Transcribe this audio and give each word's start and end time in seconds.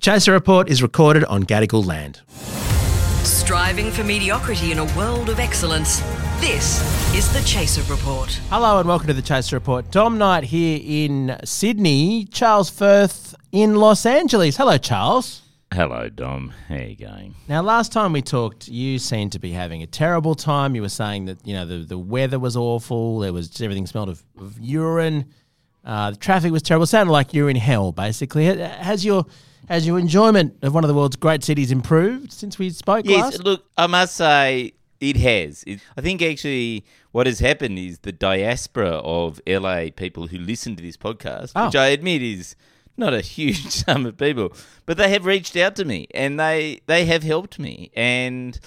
The 0.00 0.04
Chaser 0.12 0.32
Report 0.32 0.70
is 0.70 0.82
recorded 0.82 1.24
on 1.26 1.42
Gadigal 1.42 1.84
land. 1.84 2.22
Striving 3.22 3.90
for 3.90 4.02
mediocrity 4.02 4.72
in 4.72 4.78
a 4.78 4.96
world 4.96 5.28
of 5.28 5.38
excellence. 5.38 6.00
This 6.40 6.80
is 7.14 7.30
the 7.34 7.42
Chaser 7.46 7.82
Report. 7.82 8.30
Hello 8.48 8.78
and 8.78 8.88
welcome 8.88 9.08
to 9.08 9.12
the 9.12 9.20
Chaser 9.20 9.56
Report. 9.56 9.90
Dom 9.90 10.16
Knight 10.16 10.44
here 10.44 10.80
in 10.82 11.36
Sydney, 11.44 12.24
Charles 12.24 12.70
Firth 12.70 13.34
in 13.52 13.74
Los 13.74 14.06
Angeles. 14.06 14.56
Hello, 14.56 14.78
Charles. 14.78 15.42
Hello, 15.70 16.08
Dom. 16.08 16.54
How 16.70 16.76
you 16.76 16.96
going? 16.96 17.34
Now, 17.46 17.60
last 17.60 17.92
time 17.92 18.14
we 18.14 18.22
talked, 18.22 18.68
you 18.68 18.98
seemed 18.98 19.32
to 19.32 19.38
be 19.38 19.52
having 19.52 19.82
a 19.82 19.86
terrible 19.86 20.34
time. 20.34 20.74
You 20.74 20.80
were 20.80 20.88
saying 20.88 21.26
that 21.26 21.46
you 21.46 21.52
know 21.52 21.66
the, 21.66 21.84
the 21.84 21.98
weather 21.98 22.38
was 22.38 22.56
awful. 22.56 23.18
There 23.18 23.34
was 23.34 23.60
everything 23.60 23.86
smelled 23.86 24.08
of, 24.08 24.24
of 24.40 24.58
urine. 24.58 25.26
Uh, 25.84 26.12
the 26.12 26.16
traffic 26.16 26.52
was 26.52 26.62
terrible. 26.62 26.84
It 26.84 26.86
sounded 26.86 27.12
like 27.12 27.34
you're 27.34 27.50
in 27.50 27.56
hell, 27.56 27.92
basically. 27.92 28.46
Has 28.46 29.04
your 29.04 29.26
has 29.70 29.86
your 29.86 29.98
enjoyment 29.98 30.56
of 30.62 30.74
one 30.74 30.84
of 30.84 30.88
the 30.88 30.94
world's 30.94 31.16
great 31.16 31.42
cities 31.44 31.70
improved 31.72 32.32
since 32.32 32.58
we 32.58 32.68
spoke 32.70 33.06
Yes, 33.06 33.22
last? 33.22 33.44
look, 33.44 33.64
I 33.78 33.86
must 33.86 34.16
say 34.16 34.72
it 35.00 35.16
has. 35.16 35.64
It, 35.66 35.80
I 35.96 36.00
think 36.02 36.20
actually 36.20 36.84
what 37.12 37.26
has 37.26 37.38
happened 37.38 37.78
is 37.78 38.00
the 38.00 38.12
diaspora 38.12 38.90
of 38.90 39.40
LA 39.46 39.86
people 39.94 40.26
who 40.26 40.38
listen 40.38 40.76
to 40.76 40.82
this 40.82 40.96
podcast, 40.96 41.52
Oh. 41.56 41.66
which 41.66 41.76
I 41.76 41.86
admit 41.86 42.20
is 42.20 42.56
not 42.96 43.14
a 43.14 43.20
huge 43.20 43.66
sum 43.70 44.04
of 44.06 44.18
people, 44.18 44.52
but 44.86 44.96
they 44.98 45.08
have 45.10 45.24
reached 45.24 45.56
out 45.56 45.76
to 45.76 45.84
me 45.84 46.06
and 46.14 46.38
they 46.38 46.80
they 46.86 47.06
have 47.06 47.22
helped 47.22 47.58
me 47.58 47.90
and. 47.94 48.58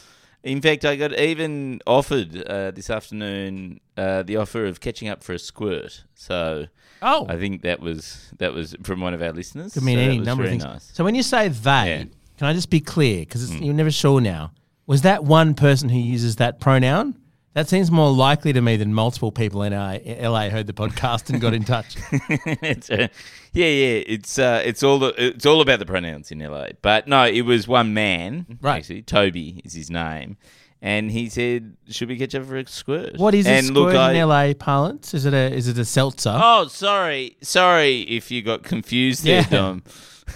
In 0.44 0.62
fact, 0.62 0.84
I 0.84 0.96
got 0.98 1.18
even 1.18 1.80
offered 1.88 2.44
uh, 2.48 2.72
this 2.72 2.90
afternoon 2.90 3.80
uh, 3.96 4.24
the 4.24 4.36
offer 4.38 4.66
of 4.66 4.82
catching 4.82 5.08
up 5.08 5.24
for 5.24 5.34
a 5.34 5.40
squirt. 5.40 6.04
So 6.16 6.68
Oh, 7.02 7.26
I 7.30 7.38
think 7.38 7.62
that 7.64 7.80
was 7.80 8.32
that 8.40 8.54
was 8.54 8.76
from 8.84 9.00
one 9.02 9.14
of 9.14 9.22
our 9.22 9.32
listeners. 9.32 9.74
could 9.74 9.84
mean 9.84 9.98
so 9.98 10.02
any 10.04 10.20
number 10.20 10.44
of 10.44 10.50
things. 10.50 10.64
Nice. 10.64 10.90
So 10.94 11.04
when 11.04 11.16
you 11.16 11.24
say 11.24 11.48
they, 11.48 11.70
Yeah. 11.70 12.04
Can 12.38 12.48
I 12.48 12.54
just 12.54 12.70
be 12.70 12.80
clear 12.80 13.20
because 13.22 13.54
you're 13.62 13.74
never 13.74 13.92
sure 13.92 14.20
now? 14.20 14.52
Was 14.86 15.04
that 15.04 15.24
one 15.24 15.54
person 15.54 15.88
who 15.90 15.98
uses 16.00 16.38
that 16.38 16.60
pronoun? 16.60 17.16
That 17.54 17.70
seems 17.70 17.92
more 17.92 18.12
likely 18.12 18.52
to 18.54 18.62
me 18.62 18.78
than 18.78 18.94
multiple 18.96 19.32
people 19.32 19.62
in 19.62 19.74
LA, 19.74 19.98
LA 20.06 20.50
heard 20.50 20.66
the 20.66 20.74
podcast 20.74 21.30
and 21.30 21.40
got 21.40 21.54
in 21.54 21.64
touch. 21.64 21.96
it's 22.12 22.90
uh, 22.90 23.08
yeah, 23.54 23.66
yeah. 23.68 24.04
It's 24.08 24.40
uh, 24.40 24.62
it's 24.66 24.82
all 24.82 24.98
the, 24.98 25.14
it's 25.18 25.46
all 25.46 25.62
about 25.62 25.78
the 25.78 25.86
pronouns 25.86 26.32
in 26.32 26.40
LA. 26.40 26.70
But 26.82 27.08
no, 27.08 27.26
it 27.28 27.42
was 27.44 27.68
one 27.68 27.94
man. 27.94 28.58
Right. 28.60 28.78
Actually, 28.78 29.04
Toby 29.04 29.62
is 29.64 29.74
his 29.74 29.92
name, 29.92 30.38
and 30.82 31.12
he 31.12 31.30
said, 31.30 31.78
"Should 31.90 32.10
we 32.10 32.18
catch 32.18 32.34
up 32.34 32.46
for 32.46 32.58
a 32.58 32.66
squirt?" 32.66 33.18
What 33.18 33.36
is 33.36 33.46
a 33.46 33.62
squirt 33.62 33.96
I- 33.96 34.14
in 34.14 34.28
LA 34.28 34.54
parlance? 34.56 35.14
Is 35.14 35.26
it 35.28 35.36
a 35.36 35.54
is 35.54 35.68
it 35.68 35.78
a 35.78 35.86
seltzer? 35.86 36.34
Oh, 36.36 36.66
sorry, 36.70 37.38
sorry 37.44 38.02
if 38.02 38.32
you 38.32 38.42
got 38.42 38.64
confused 38.64 39.26
there, 39.26 39.42
Yeah. 39.42 39.50
Dom. 39.50 39.84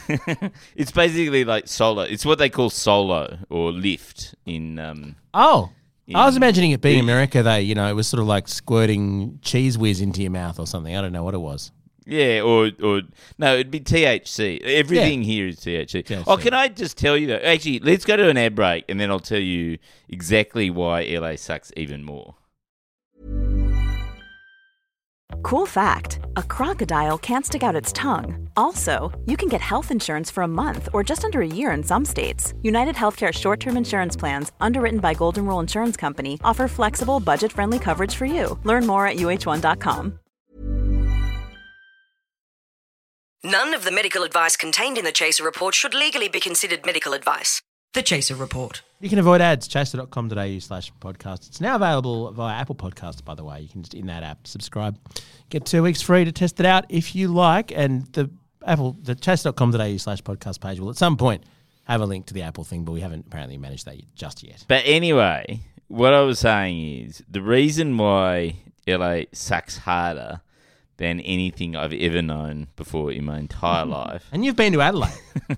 it's 0.76 0.92
basically 0.92 1.45
like 1.45 1.68
solo. 1.68 2.02
It's 2.04 2.26
what 2.26 2.38
they 2.38 2.50
call 2.50 2.70
solo 2.70 3.40
or 3.50 3.72
lift 3.72 4.36
in. 4.45 4.78
Um, 4.78 5.16
Oh. 5.34 5.72
I 6.16 6.26
was 6.26 6.38
imagining 6.38 6.72
it 6.72 6.82
being 6.82 7.00
in- 7.00 7.06
America, 7.06 7.44
though. 7.44 7.56
You 7.56 7.76
know, 7.76 7.88
it 7.90 7.94
was 7.94 8.08
sort 8.08 8.22
of 8.22 8.28
like 8.28 8.48
squirting 8.48 9.40
Cheez 9.42 9.78
Whiz 9.78 10.00
into 10.02 10.22
your 10.22 10.32
mouth 10.32 10.60
or 10.60 10.66
something. 10.68 10.96
I 10.96 11.02
don't 11.02 11.12
know 11.12 11.24
what 11.24 11.34
it 11.34 11.40
was. 11.40 11.72
Yeah, 12.06 12.40
or 12.40 12.72
or 12.82 13.02
no, 13.38 13.56
it'd 13.56 13.70
be 13.70 13.82
THC. 13.82 14.62
Everything 14.62 15.24
here 15.24 15.48
is 15.48 15.58
THC. 15.60 16.04
THC. 16.06 16.24
Oh, 16.26 16.38
can 16.38 16.54
I 16.54 16.70
just 16.70 16.98
tell 16.98 17.18
you 17.18 17.28
though? 17.28 17.36
Actually, 17.36 17.80
let's 17.80 18.06
go 18.06 18.16
to 18.16 18.30
an 18.30 18.38
ad 18.38 18.56
break, 18.56 18.86
and 18.88 18.98
then 18.98 19.12
I'll 19.12 19.20
tell 19.20 19.40
you 19.42 19.78
exactly 20.08 20.70
why 20.70 21.04
LA 21.04 21.36
sucks 21.36 21.74
even 21.76 22.06
more. 22.06 22.36
Cool 25.44 25.66
fact 25.66 26.17
a 26.38 26.44
crocodile 26.44 27.18
can't 27.18 27.46
stick 27.46 27.64
out 27.64 27.82
its 27.82 27.92
tongue. 27.92 28.48
Also, 28.56 29.12
you 29.26 29.36
can 29.36 29.50
get 29.50 29.60
health 29.60 29.92
insurance 29.92 30.30
for 30.32 30.44
a 30.44 30.48
month 30.48 30.88
or 30.94 31.04
just 31.04 31.26
under 31.26 31.42
a 31.42 31.48
year 31.48 31.72
in 31.72 31.84
some 31.84 32.06
states. 32.06 32.54
United 32.62 32.96
Healthcare 32.96 33.34
short 33.34 33.60
term 33.60 33.76
insurance 33.76 34.16
plans, 34.16 34.52
underwritten 34.62 35.00
by 35.00 35.14
Golden 35.14 35.46
Rule 35.46 35.60
Insurance 35.60 35.98
Company, 35.98 36.40
offer 36.44 36.68
flexible, 36.68 37.20
budget 37.20 37.52
friendly 37.52 37.80
coverage 37.80 38.16
for 38.16 38.26
you. 38.26 38.58
Learn 38.64 38.86
more 38.86 39.08
at 39.08 39.17
uh1.com. 39.17 40.20
None 43.44 43.73
of 43.73 43.86
the 43.86 43.92
medical 43.92 44.23
advice 44.23 44.58
contained 44.58 44.98
in 44.98 45.06
the 45.06 45.11
Chaser 45.11 45.44
Report 45.44 45.73
should 45.73 45.94
legally 45.94 46.28
be 46.28 46.40
considered 46.40 46.86
medical 46.86 47.14
advice. 47.14 47.61
The 47.93 48.03
Chaser 48.03 48.36
Report. 48.36 48.81
You 48.99 49.09
can 49.09 49.20
avoid 49.20 49.42
ads, 49.42 49.67
chaser.com.au 49.67 50.59
slash 50.59 50.92
podcast. 50.99 51.48
It's 51.48 51.61
now 51.61 51.75
available 51.75 52.31
via 52.31 52.55
Apple 52.55 52.75
Podcasts, 52.75 53.23
by 53.23 53.33
the 53.36 53.43
way. 53.43 53.61
You 53.61 53.70
can 53.70 53.81
just 53.83 53.93
in 53.93 54.08
that 54.08 54.23
app 54.23 54.45
subscribe. 54.45 54.98
Get 55.49 55.65
two 55.65 55.81
weeks 55.83 56.02
free 56.02 56.25
to 56.25 56.31
test 56.31 56.59
it 56.59 56.65
out 56.65 56.86
if 56.89 57.15
you 57.15 57.27
like. 57.30 57.71
And 57.71 58.05
the 58.14 58.30
Apple, 58.65 58.98
the 59.02 59.15
chaser.com.au 59.15 59.98
slash 59.98 60.21
podcast 60.21 60.59
page 60.61 60.80
will 60.80 60.89
at 60.89 60.98
some 60.98 61.17
point 61.17 61.43
have 61.86 62.02
a 62.02 62.05
link 62.05 62.25
to 62.27 62.33
the 62.33 62.42
Apple 62.42 62.64
thing, 62.64 62.83
but 62.83 62.92
we 62.92 63.02
haven't 63.02 63.25
apparently 63.27 63.58
managed 63.58 63.86
that 63.86 63.95
just 64.15 64.43
yet. 64.43 64.65
But 64.67 64.83
anyway, 64.86 65.61
what 65.87 66.14
I 66.14 66.21
was 66.21 66.39
saying 66.39 67.05
is 67.05 67.23
the 67.30 67.42
reason 67.42 67.98
why 67.98 68.58
LA 68.87 69.21
sucks 69.31 69.77
harder 69.77 70.42
than 70.98 71.20
anything 71.22 71.76
I've 71.76 71.94
ever 71.94 72.22
known 72.22 72.68
before 72.76 73.12
in 73.12 73.26
my 73.26 73.38
entire 73.40 73.86
life 73.86 74.28
And 74.32 74.44
you've 74.44 74.56
been 74.56 74.74
to 74.74 74.82
Adelaide. 74.82 75.14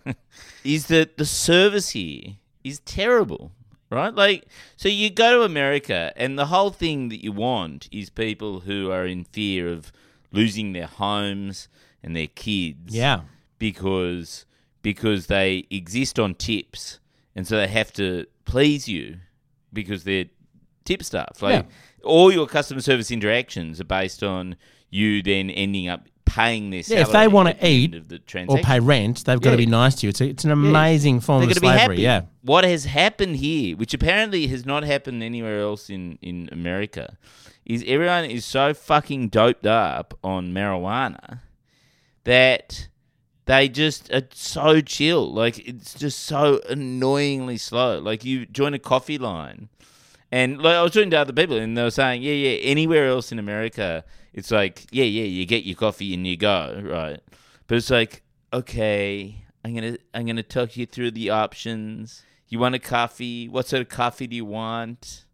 is 0.64 0.88
that 0.88 1.18
the 1.18 1.26
service 1.26 1.92
here 1.92 2.36
is 2.64 2.80
terrible, 2.82 3.52
right? 3.90 4.14
Like, 4.14 4.46
so 4.76 4.90
you 4.90 5.10
go 5.10 5.40
to 5.40 5.44
America, 5.44 6.12
and 6.16 6.38
the 6.38 6.48
whole 6.48 6.72
thing 6.72 7.10
that 7.10 7.24
you 7.24 7.32
want 7.32 7.88
is 7.92 8.10
people 8.10 8.62
who 8.62 8.92
are 8.92 9.06
in 9.06 9.24
fear 9.24 9.72
of 9.72 9.92
losing 10.32 10.74
their 10.74 10.88
homes 10.88 11.70
and 12.04 12.16
their 12.16 12.28
kids. 12.28 12.94
yeah. 12.94 13.22
because 13.58 14.46
because 14.82 15.28
they 15.28 15.66
exist 15.70 16.18
on 16.20 16.34
tips, 16.34 17.00
and 17.36 17.46
so 17.48 17.58
they 17.58 17.68
have 17.68 17.92
to 17.94 18.26
please 18.46 18.88
you 18.88 19.18
because 19.74 20.04
they're 20.06 20.26
tip 20.90 21.04
stuff. 21.04 21.42
Like 21.42 21.66
all 22.04 22.32
your 22.32 22.48
customer 22.48 22.82
service 22.82 23.12
interactions 23.12 23.80
are 23.80 23.86
based 23.86 24.24
on 24.24 24.56
you 24.90 25.22
then 25.22 25.50
ending 25.50 25.88
up 25.88 26.08
paying 26.26 26.70
this. 26.70 26.90
Yeah, 26.90 27.02
if 27.02 27.12
they 27.12 27.28
want 27.28 27.50
to 27.50 27.56
the 27.56 27.68
eat 27.68 28.10
the 28.10 28.46
or 28.48 28.58
pay 28.60 28.80
rent, 28.80 29.26
they've 29.26 29.40
got 29.40 29.52
to 29.52 29.58
be 29.58 29.66
nice 29.66 29.96
to 29.96 30.08
you. 30.08 30.10
It's, 30.10 30.22
a, 30.22 30.30
it's 30.30 30.46
an 30.46 30.52
amazing 30.52 31.20
form 31.20 31.42
They're 31.42 31.52
of 31.52 31.58
slavery. 31.58 31.80
happy. 31.80 32.02
Yeah. 32.02 32.22
What 32.42 32.64
has 32.64 32.86
happened 32.86 33.38
here, 33.38 33.76
which 33.78 33.94
apparently 33.94 34.48
has 34.48 34.66
not 34.66 34.84
happened 34.84 35.22
anywhere 35.24 35.60
else 35.60 35.90
in, 35.90 36.18
in 36.22 36.50
America, 36.52 37.18
is 37.66 37.84
everyone 37.86 38.26
is 38.26 38.46
so 38.46 38.74
fucking 38.74 39.30
doped 39.30 39.66
up 39.66 40.18
on 40.24 40.54
marijuana 40.54 41.42
that 42.24 42.88
they 43.46 43.68
just 43.70 44.12
are 44.12 44.28
so 44.32 44.82
chill. 44.82 45.32
Like 45.32 45.60
it's 45.68 45.94
just 45.94 46.20
so 46.20 46.62
annoyingly 46.70 47.58
slow. 47.58 48.00
Like 48.00 48.24
you 48.26 48.46
join 48.46 48.74
a 48.74 48.80
coffee 48.80 49.18
line, 49.18 49.70
and 50.32 50.62
like 50.62 50.76
I 50.76 50.84
was 50.84 50.92
talking 50.92 51.10
to 51.12 51.18
other 51.18 51.34
people, 51.34 51.58
and 51.58 51.78
they 51.78 51.84
were 51.84 51.92
saying, 51.92 52.22
yeah, 52.22 52.34
yeah, 52.34 52.58
anywhere 52.62 53.08
else 53.08 53.32
in 53.32 53.40
America, 53.40 54.04
it's 54.34 54.52
like, 54.52 54.86
yeah, 54.92 55.06
yeah, 55.06 55.24
you 55.24 55.46
get 55.46 55.64
your 55.64 55.76
coffee 55.76 56.14
and 56.14 56.26
you 56.26 56.38
go, 56.38 56.82
right? 56.84 57.20
But 57.68 57.78
it's 57.78 57.90
like, 57.90 58.22
okay, 58.54 59.44
I'm 59.64 59.74
gonna 59.74 59.98
I'm 60.14 60.26
gonna 60.26 60.44
talk 60.44 60.78
you 60.78 60.86
through 60.86 61.12
the 61.12 61.30
options. 61.30 62.24
You 62.48 62.60
want 62.60 62.76
a 62.76 62.80
coffee? 62.80 63.48
What 63.48 63.68
sort 63.68 63.82
of 63.82 63.90
coffee 63.90 64.28
do 64.28 64.36
you 64.36 64.46
want? 64.46 65.26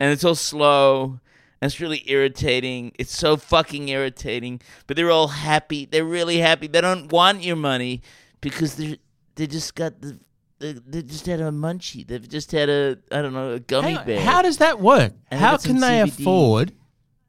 And 0.00 0.10
it's 0.10 0.24
all 0.24 0.34
slow. 0.34 1.20
And 1.60 1.70
it's 1.70 1.80
really 1.80 2.02
irritating. 2.06 2.92
It's 2.98 3.16
so 3.16 3.36
fucking 3.36 3.88
irritating. 3.88 4.60
But 4.86 4.96
they're 4.96 5.10
all 5.10 5.28
happy. 5.28 5.86
They're 5.86 6.04
really 6.04 6.38
happy. 6.38 6.66
They 6.66 6.80
don't 6.80 7.10
want 7.10 7.42
your 7.42 7.56
money 7.56 8.02
because 8.40 8.76
they're 8.76 8.96
they 9.36 9.46
just 9.46 9.74
got 9.74 10.00
the 10.00 10.18
they, 10.58 10.72
they 10.72 11.02
just 11.02 11.26
had 11.26 11.40
a 11.40 11.50
munchie. 11.50 12.06
They've 12.06 12.28
just 12.28 12.52
had 12.52 12.68
a 12.68 12.98
I 13.10 13.22
don't 13.22 13.32
know 13.34 13.52
a 13.52 13.60
gummy 13.60 13.88
Hang 13.90 13.98
on, 13.98 14.06
bear. 14.06 14.20
How 14.20 14.42
does 14.42 14.58
that 14.58 14.80
work? 14.80 15.12
And 15.30 15.40
How 15.40 15.52
got 15.52 15.62
some 15.62 15.72
can 15.72 15.80
they 15.80 16.00
CBD. 16.00 16.20
afford 16.20 16.72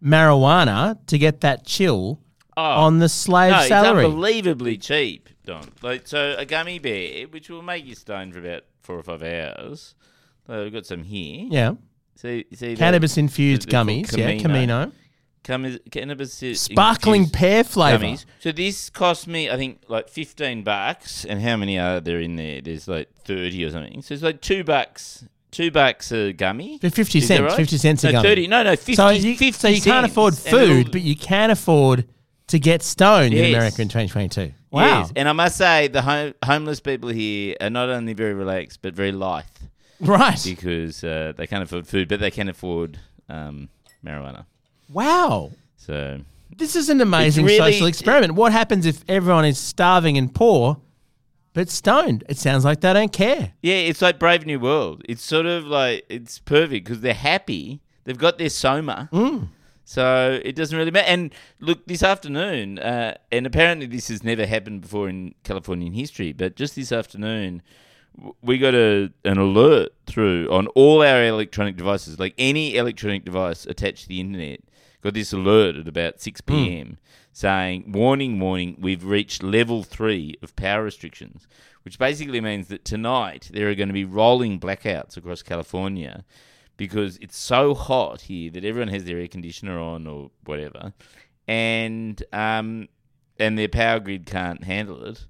marijuana 0.04 0.98
to 1.08 1.18
get 1.18 1.42
that 1.42 1.66
chill 1.66 2.22
Oh. 2.58 2.62
on 2.86 3.00
the 3.00 3.10
slave 3.10 3.52
no, 3.52 3.62
salary? 3.68 4.06
it's 4.06 4.14
unbelievably 4.14 4.78
cheap, 4.78 5.28
Don. 5.46 5.68
Like 5.82 6.08
so, 6.08 6.36
a 6.38 6.46
gummy 6.46 6.80
bear, 6.80 7.28
which 7.28 7.50
will 7.50 7.62
make 7.62 7.86
you 7.86 7.96
stoned 7.96 8.32
for 8.34 8.40
about 8.40 8.64
four 8.82 8.96
or 8.98 9.04
five 9.04 9.22
hours. 9.24 9.94
So 10.48 10.64
we've 10.64 10.72
got 10.72 10.86
some 10.86 11.04
here. 11.04 11.48
yeah. 11.52 11.74
See, 12.16 12.46
see 12.54 12.70
that- 12.76 12.78
Cannabis 12.78 13.18
infused 13.18 13.70
they're 13.70 13.84
gummies. 13.84 14.16
Yeah. 14.16 14.38
Camino. 14.42 14.92
Cannabis 15.46 16.42
i- 16.44 16.54
Sparkling 16.54 17.30
pear 17.30 17.64
flavour. 17.64 18.04
gummies. 18.06 18.26
So 18.40 18.52
this 18.52 18.90
cost 18.90 19.28
me, 19.28 19.50
I 19.50 19.56
think, 19.58 19.82
like 19.88 20.10
fifteen 20.10 20.64
bucks. 20.64 21.24
And 21.26 21.42
how 21.42 21.56
many 21.58 21.78
are 21.80 22.00
there 22.00 22.20
in 22.20 22.36
there? 22.36 22.62
There's 22.62 22.88
like 22.88 23.10
thirty 23.24 23.64
or 23.64 23.72
something. 23.72 24.02
So 24.02 24.14
it's 24.14 24.24
like 24.24 24.42
two 24.42 24.64
bucks. 24.64 25.26
Two 25.52 25.72
bucks 25.72 26.12
a 26.12 26.34
gummy. 26.34 26.80
For 26.80 26.90
50 26.90 27.20
Is 27.20 27.28
that 27.30 27.38
cents, 27.38 27.50
right? 27.52 27.56
50 27.56 27.78
cents 27.78 28.04
a 28.04 28.08
no, 28.08 28.12
gummy. 28.14 28.28
Thirty. 28.28 28.48
No, 28.48 28.64
no, 28.64 28.72
fifty. 28.76 28.96
so, 28.96 29.08
you, 29.10 29.38
50 29.38 29.52
so 29.54 29.68
you 29.70 29.82
can't 29.82 30.04
cents. 30.04 30.12
afford 30.12 30.34
And 30.34 30.48
it'll- 30.48 30.68
food, 30.84 30.92
but 30.92 31.02
you 31.02 31.16
can 31.16 31.50
afford 31.50 32.06
to 32.48 32.60
get 32.60 32.84
stoned 32.84 33.34
in 33.34 33.40
Yes. 33.46 33.56
America 33.56 33.82
in 33.82 33.88
2022. 33.88 34.52
Wow. 34.72 34.84
Yes. 35.00 35.14
And 35.16 35.30
I 35.30 35.32
must 35.32 35.56
say, 35.58 35.88
the 35.88 36.02
home- 36.02 36.34
homeless 36.44 36.82
people 36.82 37.08
here 37.10 37.56
are 37.62 37.70
not 37.70 37.88
only 37.90 38.12
very 38.14 38.34
relaxed, 38.34 38.80
but 38.82 38.94
very 38.94 39.14
lithe 39.14 39.46
Right. 40.02 40.42
because 40.44 41.04
uh, 41.06 41.32
they 41.38 41.48
can't 41.48 41.64
afford 41.64 41.88
food, 41.88 42.10
but 42.10 42.20
they 42.20 42.32
can 42.32 42.50
afford 42.50 43.00
um, 43.30 43.70
marijuana. 44.06 44.46
Wow. 44.92 45.52
So 45.78 46.22
This 46.58 46.76
is 46.76 46.90
an 46.90 47.02
amazing 47.02 47.46
really- 47.46 47.58
social 47.58 47.88
experiment. 47.88 48.34
What 48.36 48.52
happens 48.52 48.86
if 48.86 49.04
everyone 49.08 49.46
is 49.46 49.58
starving 49.58 50.18
and 50.18 50.34
poor, 50.34 50.78
but 51.54 51.70
stoned. 51.70 52.24
It 52.28 52.38
sounds 52.38 52.66
like 52.66 52.82
they 52.82 52.92
don't 52.94 53.14
care. 53.14 53.54
Yeah, 53.62 53.76
it's 53.76 54.02
like 54.02 54.20
Brave 54.20 54.46
New 54.46 54.60
World. 54.60 55.02
It's 55.08 55.24
sort 55.24 55.46
of 55.46 55.66
like 55.66 56.06
it's 56.10 56.40
perfect 56.40 56.86
because 56.86 57.02
they're 57.02 57.14
happy. 57.14 57.82
They've 58.04 58.18
got 58.18 58.38
their 58.38 58.50
soma, 58.50 59.10
so 59.84 60.40
it 60.44 60.56
doesn't 60.56 60.78
really 60.78 60.92
matter. 60.92 61.08
And 61.08 61.34
look, 61.60 61.88
this 61.88 62.04
afternoon, 62.04 62.78
uh, 62.80 63.16
and 63.32 63.46
apparently 63.48 63.88
this 63.88 64.10
has 64.10 64.24
never 64.24 64.46
happened 64.46 64.82
before 64.82 65.08
in 65.10 65.34
Californian 65.44 65.94
history, 65.94 66.32
but 66.34 66.56
just 66.56 66.76
this 66.76 66.92
afternoon, 66.92 67.62
we 68.42 68.58
got 68.58 68.76
a 68.76 69.12
an 69.24 69.38
alert 69.38 69.94
through 70.06 70.50
on 70.52 70.68
all 70.68 71.02
our 71.02 71.24
electronic 71.26 71.78
devices, 71.78 72.20
like 72.20 72.34
any 72.38 72.76
electronic 72.76 73.26
device 73.26 73.66
attached 73.66 74.04
to 74.04 74.08
the 74.10 74.20
internet. 74.20 74.60
Got 75.06 75.14
this 75.14 75.34
alert 75.34 75.76
at 75.76 75.88
about 75.88 76.20
six 76.20 76.42
p.m. 76.42 76.98
saying, 77.32 77.92
"Warning, 77.92 78.40
warning! 78.40 78.76
We've 78.80 79.06
reached 79.06 79.44
level 79.44 79.84
three 79.84 80.36
of 80.42 80.56
power 80.56 80.84
restrictions." 80.84 81.48
Which 81.84 82.00
basically 82.00 82.42
means 82.42 82.70
that 82.70 82.86
tonight 82.86 83.52
there 83.54 83.70
are 83.70 83.76
going 83.76 83.90
to 83.90 83.94
be 83.94 84.04
rolling 84.04 84.60
blackouts 84.60 85.16
across 85.16 85.44
California 85.44 86.26
because 86.76 87.18
it's 87.18 87.38
so 87.38 87.76
hot 87.76 88.22
here 88.22 88.50
that 88.50 88.66
everyone 88.66 88.88
has 88.88 89.04
their 89.04 89.20
air 89.20 89.28
conditioner 89.28 89.80
on 89.80 90.08
or 90.08 90.32
whatever, 90.44 90.92
and 91.48 92.24
um, 92.34 92.90
and 93.38 93.60
their 93.60 93.70
power 93.70 94.00
grid 94.00 94.26
can't 94.26 94.64
handle 94.64 95.06
it, 95.06 95.28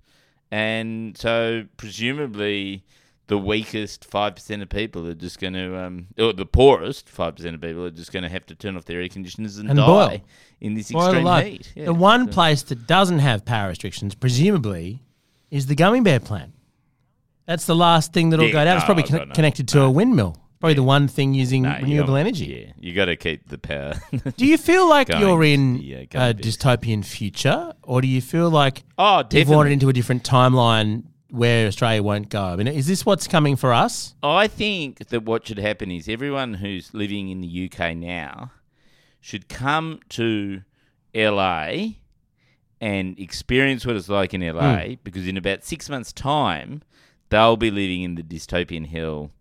and 0.52 1.18
so 1.18 1.66
presumably 1.76 2.86
the 3.28 3.38
weakest 3.38 4.06
five 4.06 4.36
percent 4.36 4.62
of 4.62 4.70
people 4.70 5.08
are 5.08 5.14
just 5.16 5.40
going 5.40 5.54
to, 5.54 5.78
um, 5.78 6.08
or 6.20 6.32
the 6.34 6.46
poorest 6.46 7.10
five 7.10 7.36
percent 7.36 7.56
of 7.56 7.62
people 7.62 7.84
are 7.86 7.90
just 7.92 8.12
going 8.12 8.24
to 8.24 8.30
have 8.30 8.46
to 8.48 8.56
turn 8.56 8.78
off 8.78 8.86
their 8.86 9.02
air 9.02 9.10
conditioners 9.10 9.58
and, 9.58 9.70
And 9.70 9.78
die 9.78 9.86
boil. 9.86 10.22
in 10.62 10.76
this 10.76 10.92
Boil 10.92 11.06
extreme 11.26 11.52
heat. 11.52 11.74
Yeah, 11.76 11.86
the 11.86 11.94
one 11.94 12.28
so- 12.28 12.34
place 12.34 12.62
that 12.64 12.86
doesn't 12.88 13.20
have 13.20 13.44
power 13.46 13.70
restrictions, 13.70 14.14
presumably, 14.16 15.02
is 15.52 15.66
the 15.68 15.76
gummy 15.76 16.02
bear 16.02 16.20
plant. 16.20 16.52
That's 17.46 17.66
the 17.66 17.76
last 17.76 18.12
thing 18.14 18.30
that'll 18.32 18.48
Yeah, 18.48 18.52
go 18.54 18.64
down. 18.66 18.78
it's 18.78 18.86
probably 18.86 19.04
con- 19.04 19.30
connected 19.32 19.68
to 19.70 19.82
a 19.84 19.90
windmill. 19.92 20.38
Probably 20.60 20.74
the 20.76 20.84
one 20.84 21.08
thing 21.08 21.34
using 21.36 21.66
you 21.66 21.70
renewable 21.72 22.14
don't- 22.14 22.22
energy. 22.22 22.66
Yeah, 22.68 22.74
you 22.80 22.94
got 22.96 23.06
to 23.06 23.16
keep 23.16 23.50
the 23.50 23.58
power. 23.60 23.94
Do 24.38 24.46
you 24.48 24.58
feel 24.58 24.88
like 24.96 25.10
you're 25.10 25.44
in 25.44 25.76
uh, 26.16 26.32
a 26.32 26.34
dystopian 26.34 27.06
future, 27.06 27.74
or 27.84 28.02
do 28.02 28.08
you 28.08 28.22
feel 28.22 28.50
like 28.50 28.84
oh, 28.98 29.24
you've 29.32 29.50
wandered 29.50 29.74
into 29.74 29.90
a 29.90 29.94
different 29.94 30.24
timeline 30.24 31.04
where 31.36 31.68
Australia 31.68 32.02
won't 32.04 32.30
go? 32.30 32.44
I 32.44 32.56
mean, 32.56 32.68
is 32.68 32.88
this 32.88 33.06
what's 33.06 33.28
coming 33.28 33.56
for 33.56 33.74
us? 33.74 34.16
I 34.24 34.48
think 34.48 35.08
that 35.10 35.24
what 35.24 35.48
should 35.48 35.60
happen 35.60 35.92
is 35.92 36.08
everyone 36.08 36.56
who's 36.56 36.94
living 36.94 37.30
in 37.30 37.42
the 37.42 37.70
UK 37.72 37.96
now 37.96 38.52
should 39.22 39.48
come 39.50 40.00
to 40.10 40.62
LA 41.14 41.96
and 42.82 43.18
experience 43.20 43.86
what 43.86 43.96
it's 43.96 44.10
like 44.10 44.34
in 44.34 44.42
LA 44.42 44.86
Hmm. 44.88 44.94
because 45.04 45.28
in 45.28 45.38
about 45.38 45.64
six 45.64 45.90
months' 45.90 46.12
time, 46.12 46.82
they'll 47.30 47.58
be 47.58 47.72
living 47.72 48.04
in 48.04 48.16
the 48.16 48.24
dystopian 48.24 48.88
hell 48.88 49.32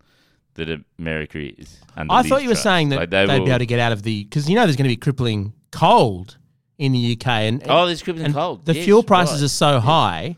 that 0.55 0.69
America 0.97 1.37
is. 1.59 1.81
I 1.97 2.23
thought 2.23 2.41
you 2.41 2.47
were 2.47 2.53
Truss. 2.55 2.63
saying 2.63 2.89
that 2.89 2.95
Like, 2.99 3.09
they 3.09 3.25
they'd 3.25 3.39
will- 3.39 3.45
be 3.45 3.51
able 3.51 3.59
to 3.59 3.65
get 3.65 3.79
out 3.79 3.91
of 3.91 4.03
the 4.03 4.23
because 4.23 4.49
you 4.49 4.55
know 4.55 4.63
there's 4.63 4.77
going 4.77 4.85
to 4.89 4.89
be 4.89 4.95
crippling 4.95 5.53
cold 5.71 6.37
in 6.77 6.91
the 6.93 7.11
UK, 7.17 7.27
and 7.27 7.63
Oh, 7.67 7.85
there's 7.85 8.01
crippling 8.01 8.31
cold. 8.33 8.65
The 8.65 8.73
Yes, 8.75 8.85
fuel 8.85 9.03
prices 9.03 9.33
right. 9.35 9.41
Mm. 9.41 9.45
are 9.45 9.49
so 9.49 9.79
high 9.81 10.37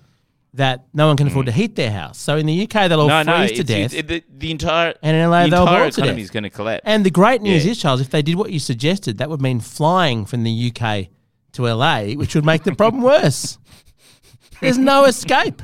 that 0.53 0.85
no 0.93 1.07
one 1.07 1.17
can 1.17 1.27
afford 1.27 1.45
to 1.45 1.51
mm. 1.51 1.55
heat 1.55 1.75
their 1.75 1.91
house. 1.91 2.17
So 2.17 2.37
in 2.37 2.45
the 2.45 2.63
UK, 2.63 2.89
they'll 2.89 3.01
all 3.01 3.07
no, 3.07 3.21
no, 3.23 3.37
freeze 3.37 3.57
to 3.57 3.63
death. 3.63 3.93
it's- 3.93 4.07
the, 4.07 4.23
the 4.37 4.51
entire 4.51 4.93
And 5.03 5.15
in 5.15 5.29
LA, 5.29 5.43
the 5.43 5.49
they'll 5.51 5.61
entire 5.63 5.87
economy 5.87 6.21
is 6.21 6.29
going 6.31 6.43
to 6.43 6.49
collapse. 6.49 6.81
and 6.85 7.05
the 7.05 7.11
great 7.11 7.41
news 7.41 7.65
Yeah. 7.65 7.71
is, 7.71 7.79
Charles, 7.79 8.01
if 8.01 8.09
they 8.09 8.21
did 8.21 8.35
what 8.35 8.51
you 8.51 8.59
suggested, 8.59 9.17
that 9.19 9.29
would 9.29 9.41
mean 9.41 9.59
flying 9.59 10.25
from 10.25 10.43
the 10.43 10.71
UK 10.71 11.09
to 11.53 11.67
LA, 11.67 12.13
which 12.13 12.33
would 12.35 12.45
make 12.45 12.63
the 12.63 12.73
problem 12.73 13.03
worse. 13.03 13.57
There's 14.61 14.77
no 14.77 15.05
escape. 15.05 15.61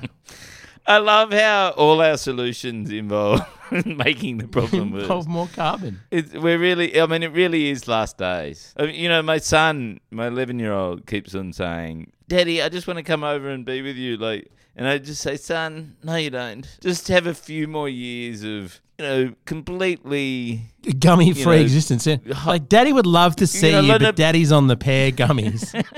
I 0.86 0.98
love 0.98 1.32
how 1.32 1.70
all 1.78 2.02
our 2.02 2.18
solutions 2.18 2.92
involve 2.92 3.42
making 3.86 4.40
the 4.40 4.48
problem 4.48 4.92
worse. 4.92 5.04
Involve 5.04 5.28
more 5.28 5.48
carbon. 5.48 6.02
It's, 6.12 6.34
we're 6.34 6.60
really, 6.60 7.00
I 7.00 7.06
mean, 7.06 7.24
it 7.24 7.32
really 7.32 7.70
is 7.70 7.88
last 7.88 8.18
days. 8.18 8.74
I 8.78 8.88
mean, 8.88 8.96
you 8.96 9.08
know, 9.08 9.22
my 9.22 9.38
son, 9.38 10.00
my 10.12 10.28
11 10.28 10.60
year 10.60 10.74
old, 10.74 11.08
keeps 11.08 11.34
on 11.36 11.54
saying, 11.54 12.12
Daddy, 12.28 12.62
I 12.62 12.70
just 12.70 12.86
want 12.88 12.98
to 12.98 13.04
come 13.04 13.24
over 13.24 13.50
and 13.50 13.66
be 13.66 13.82
with 13.82 13.96
you. 13.96 14.18
Like, 14.18 14.52
and 14.76 14.88
I 14.88 14.98
just 14.98 15.22
say, 15.22 15.38
son, 15.38 15.96
no, 16.04 16.16
you 16.16 16.30
don't. 16.30 16.68
Just 16.82 17.08
have 17.10 17.28
a 17.28 17.34
few 17.34 17.68
more 17.68 17.90
years 17.90 18.44
of, 18.44 18.80
you 18.98 19.06
know, 19.06 19.34
completely. 19.46 20.62
Gummy 21.00 21.34
free 21.34 21.44
know, 21.58 21.62
existence. 21.62 22.08
Yeah. 22.08 22.18
Like, 22.46 22.70
Daddy 22.70 22.94
would 22.94 23.06
love 23.06 23.36
to 23.38 23.48
see 23.48 23.72
know, 23.72 23.82
you, 23.82 24.00
but 24.00 24.16
Daddy's 24.16 24.52
on 24.52 24.68
the 24.68 24.78
pear 24.78 25.12
gummies. 25.12 25.74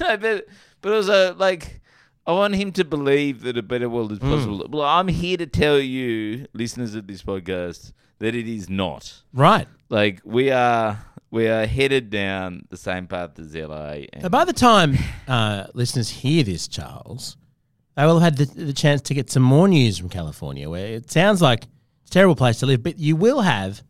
No, 0.00 0.16
but, 0.16 0.46
but 0.80 0.92
also, 0.92 1.34
like, 1.34 1.80
I 2.26 2.32
want 2.32 2.54
him 2.54 2.72
to 2.72 2.84
believe 2.84 3.42
that 3.42 3.58
a 3.58 3.62
better 3.62 3.88
world 3.88 4.12
is 4.12 4.18
possible. 4.18 4.64
Well, 4.68 4.82
I'm 4.82 5.08
here 5.08 5.36
to 5.36 5.46
tell 5.46 5.78
you, 5.78 6.46
listeners 6.52 6.94
of 6.94 7.06
this 7.06 7.22
podcast, 7.22 7.92
that 8.20 8.34
it 8.34 8.48
is 8.48 8.68
not. 8.70 9.22
right. 9.32 9.68
Like, 9.88 10.20
we 10.24 10.50
are. 10.50 11.04
We 11.30 11.48
are 11.48 11.66
headed 11.66 12.08
down 12.10 12.66
the 12.70 12.76
same 12.76 13.06
path 13.08 13.38
as 13.38 13.54
LA. 13.54 14.04
And 14.12 14.22
Now, 14.22 14.28
by 14.28 14.44
the 14.44 14.52
time 14.52 14.96
uh, 15.28 15.66
listeners 15.74 16.08
hear 16.08 16.44
this, 16.44 16.68
Charles, 16.68 17.36
they 17.96 18.04
will 18.04 18.18
have 18.20 18.36
had 18.36 18.48
the, 18.48 18.64
the 18.64 18.72
chance 18.72 19.00
to 19.02 19.14
get 19.14 19.30
some 19.30 19.42
more 19.42 19.68
news 19.68 19.98
from 19.98 20.08
California, 20.08 20.68
where 20.68 20.86
it 20.86 21.10
sounds 21.10 21.40
like 21.40 21.64
it's 22.02 22.10
a 22.10 22.12
terrible 22.12 22.36
place 22.36 22.58
to 22.60 22.66
live, 22.66 22.82
but 22.82 22.98
you 22.98 23.16
will 23.16 23.40
have 23.40 23.82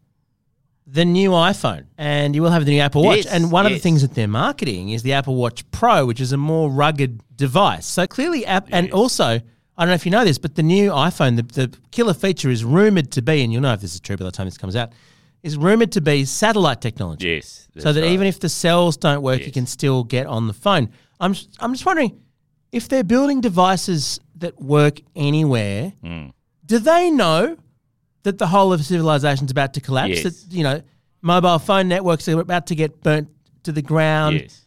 the 0.87 1.05
new 1.05 1.31
iPhone 1.31 1.87
and 1.99 2.35
you 2.35 2.43
will 2.43 2.51
have 2.51 2.65
the 2.65 2.71
new 2.71 2.81
Apple 2.81 3.03
Watch. 3.03 3.25
Yes, 3.25 3.27
and 3.27 3.51
one 3.51 3.67
of 3.67 3.73
the 3.73 3.79
things 3.79 4.03
that 4.03 4.15
they're 4.15 4.29
marketing 4.29 4.91
is 4.91 5.03
the 5.03 5.15
Apple 5.15 5.35
Watch 5.35 5.69
Pro, 5.73 6.07
which 6.07 6.21
is 6.21 6.33
a 6.33 6.37
more 6.37 6.71
rugged 6.71 7.21
device. 7.37 7.85
So 7.87 8.07
clearly, 8.07 8.47
app, 8.47 8.69
and 8.71 8.93
also, 8.93 9.25
I 9.25 9.41
don't 9.79 9.89
know 9.89 9.95
if 9.95 10.07
you 10.07 10.13
know 10.13 10.25
this, 10.25 10.39
but 10.39 10.55
the 10.55 10.63
new 10.63 10.91
iPhone, 10.93 11.37
the, 11.37 11.43
the 11.69 11.77
killer 11.91 12.15
feature 12.15 12.51
is 12.51 12.65
rumored 12.65 13.11
to 13.13 13.23
be, 13.23 13.43
and 13.43 13.53
you'll 13.53 13.63
know 13.63 13.73
if 13.73 13.81
this 13.81 13.95
is 13.95 14.01
true 14.01 14.17
by 14.17 14.25
the 14.25 14.31
time 14.31 14.47
this 14.47 14.57
comes 14.57 14.77
out, 14.77 14.93
is 15.43 15.57
rumored 15.57 15.91
to 15.93 16.01
be 16.01 16.25
satellite 16.25 16.81
technology 16.81 17.29
Yes. 17.29 17.69
so 17.79 17.93
that 17.93 18.01
that's 18.01 18.13
even 18.13 18.27
if 18.29 18.39
the 18.41 18.49
cells 18.49 18.97
don't 18.97 19.23
work, 19.23 19.45
you 19.45 19.53
can 19.53 19.67
still 19.67 20.05
get 20.05 20.27
on 20.27 20.47
the 20.47 20.53
phone. 20.53 20.91
I'm 21.19 21.35
I'm 21.61 21.73
just 21.73 21.85
wondering 21.87 22.21
if 22.73 22.89
they're 22.89 23.05
building 23.05 23.41
devices 23.41 24.21
that 24.37 24.61
work 24.61 25.01
anywhere. 25.15 25.93
Hmm. 26.03 26.27
Do 26.65 26.79
they 26.79 27.11
know 27.11 27.57
that 28.25 28.39
the 28.39 28.49
whole 28.49 28.73
of 28.73 28.85
civilization's 28.85 29.51
about 29.51 29.73
to 29.75 29.81
collapse? 29.81 30.23
Yes. 30.23 30.43
That 30.43 30.53
you 30.55 30.63
know, 30.65 30.83
mobile 31.23 31.59
phone 31.59 31.89
networks 31.89 32.29
are 32.29 32.41
about 32.41 32.67
to 32.69 32.75
get 32.75 33.03
burnt 33.03 33.29
to 33.63 33.73
the 33.73 33.83
ground. 33.83 34.41
Yes. 34.41 34.63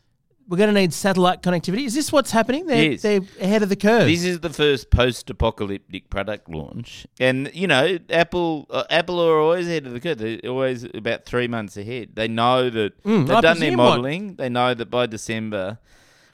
We're 0.48 0.58
going 0.58 0.74
to 0.74 0.80
need 0.82 0.94
satellite 0.94 1.44
connectivity. 1.44 1.86
Is 1.86 1.94
this 1.94 2.12
what's 2.12 2.32
happening? 2.32 2.66
They're, 2.66 2.92
Yes. 2.94 3.02
they're 3.04 3.22
ahead 3.40 3.62
of 3.62 3.70
the 3.70 3.76
curve. 3.76 4.06
This 4.08 4.24
is 4.24 4.40
the 4.40 4.50
first 4.50 4.90
post-apocalyptic 4.90 6.10
product 6.10 6.50
launch, 6.50 7.06
and 7.20 7.52
you 7.54 7.68
know, 7.68 8.00
Apple 8.10 8.66
uh, 8.72 8.84
Apple 8.90 9.20
are 9.20 9.40
always 9.40 9.68
ahead 9.68 9.86
of 9.86 9.94
the 9.94 10.00
curve. 10.00 10.18
They're 10.18 10.40
always 10.50 10.86
about 10.96 11.26
three 11.26 11.48
months 11.48 11.78
ahead. 11.78 12.16
They 12.16 12.28
know 12.28 12.70
that 12.72 13.04
Mm, 13.04 13.28
they've 13.28 13.36
I 13.38 13.42
done 13.42 13.60
their 13.60 13.70
what- 13.72 13.78
modelling. 13.78 14.36
They 14.38 14.50
know 14.50 14.74
that 14.74 14.90
by 14.90 15.06
December, 15.06 15.78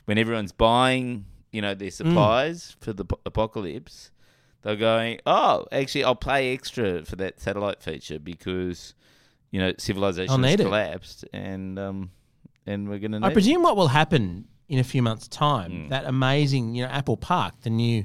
when 0.05 0.17
everyone's 0.17 0.53
buying, 0.53 1.25
you 1.55 1.62
know, 1.62 1.74
Mm. 1.75 1.79
their 1.79 1.91
supplies 1.91 2.75
for 2.81 2.91
the 2.93 3.05
po- 3.05 3.19
apocalypse, 3.25 4.12
they're 4.62 4.75
going, 4.75 5.19
"Oh, 5.25 5.65
actually, 5.71 6.03
I'll 6.03 6.15
pay 6.33 6.53
extra 6.53 7.03
for 7.05 7.15
that 7.17 7.39
satellite 7.39 7.81
feature 7.81 8.19
because." 8.19 8.93
You 9.51 9.62
know, 9.62 9.71
civilization 9.77 10.43
has 10.43 10.51
need 10.51 10.59
it. 10.59 10.65
collapsed, 10.65 11.24
and 11.31 11.79
um, 11.79 12.12
and 12.65 12.89
we're 12.89 13.00
gonna. 13.00 13.17
I 13.17 13.19
need 13.21 13.27
it. 13.27 13.33
presume 13.33 13.62
what 13.63 13.77
will 13.77 13.88
happen 13.88 14.45
in 14.67 14.79
a 14.79 14.83
few 14.83 15.01
months' 15.01 15.29
time, 15.29 15.71
Hmm. 15.83 15.88
that 15.89 16.03
amazing, 16.05 16.75
you 16.75 16.83
know, 16.83 16.89
Apple 16.89 17.15
Park, 17.15 17.53
the 17.62 17.69
new 17.69 18.01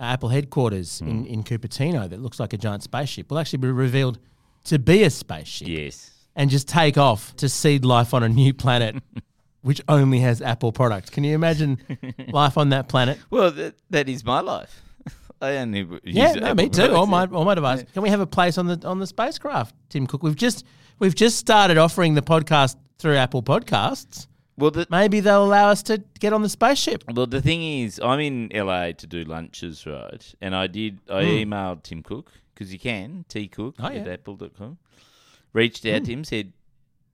uh, 0.00 0.04
Apple 0.14 0.30
headquarters 0.30 0.98
Hmm. 0.98 1.08
in, 1.08 1.26
in 1.26 1.44
Cupertino 1.44 2.08
that 2.10 2.20
looks 2.20 2.40
like 2.40 2.52
a 2.52 2.56
giant 2.58 2.82
spaceship, 2.82 3.30
will 3.30 3.38
actually 3.38 3.58
be 3.60 3.70
revealed 3.70 4.18
to 4.64 4.78
be 4.80 5.04
a 5.04 5.10
spaceship 5.10 5.68
Yes, 5.68 6.10
and 6.34 6.50
just 6.50 6.66
take 6.66 6.98
off 6.98 7.36
to 7.36 7.48
seed 7.48 7.84
life 7.84 8.12
on 8.12 8.24
a 8.24 8.28
new 8.28 8.52
planet, 8.52 8.96
which 9.62 9.80
only 9.88 10.20
has 10.20 10.40
Apple 10.42 10.72
products. 10.72 11.10
Can 11.10 11.24
you 11.24 11.34
imagine 11.34 11.78
life 12.28 12.56
on 12.58 12.68
that 12.70 12.88
planet? 12.88 13.18
Well, 13.30 13.50
that, 13.52 13.74
that 13.90 14.08
is 14.08 14.24
my 14.24 14.40
life. 14.40 14.82
I 15.42 15.56
only 15.58 15.80
use 15.80 16.00
Yeah, 16.04 16.32
no, 16.34 16.46
Apple 16.48 16.64
me 16.64 16.68
too. 16.68 16.94
All 16.94 17.06
my 17.06 17.26
all 17.26 17.44
my 17.44 17.54
devices. 17.54 17.86
Can 17.92 18.02
we 18.02 18.10
have 18.10 18.20
a 18.20 18.26
place 18.26 18.58
on 18.58 18.66
the 18.66 18.86
on 18.86 18.98
the 18.98 19.06
spacecraft, 19.06 19.74
Tim 19.88 20.06
Cook? 20.06 20.22
We've 20.22 20.36
just 20.36 20.64
we've 20.98 21.14
just 21.14 21.36
started 21.38 21.78
offering 21.78 22.14
the 22.14 22.22
podcast 22.22 22.76
through 22.98 23.16
Apple 23.16 23.42
Podcasts. 23.42 24.26
Well, 24.56 24.72
the, 24.72 24.88
Maybe 24.90 25.20
they'll 25.20 25.44
allow 25.44 25.68
us 25.68 25.84
to 25.84 26.02
get 26.18 26.32
on 26.32 26.42
the 26.42 26.48
spaceship. 26.48 27.04
well, 27.14 27.28
the 27.28 27.40
thing 27.40 27.62
is, 27.62 28.00
I'm 28.02 28.18
in 28.18 28.50
LA 28.52 28.90
to 28.90 29.06
do 29.06 29.22
lunches, 29.22 29.86
right? 29.86 30.34
And 30.40 30.52
I 30.52 30.66
did, 30.66 30.98
I 31.08 31.22
emailed 31.22 31.84
Tim 31.84 32.02
Cook 32.02 32.32
because 32.54 32.72
you 32.72 32.78
can, 32.80 33.24
tcook 33.28 33.76
Hmm. 33.76 33.84
Oh, 33.84 33.86
at 33.86 33.94
yeah. 33.94 34.02
Hmm. 34.02 34.08
apple.com. 34.10 34.78
Reached 35.52 35.86
out 35.86 36.04
to 36.06 36.12
him, 36.12 36.24
said, 36.24 36.52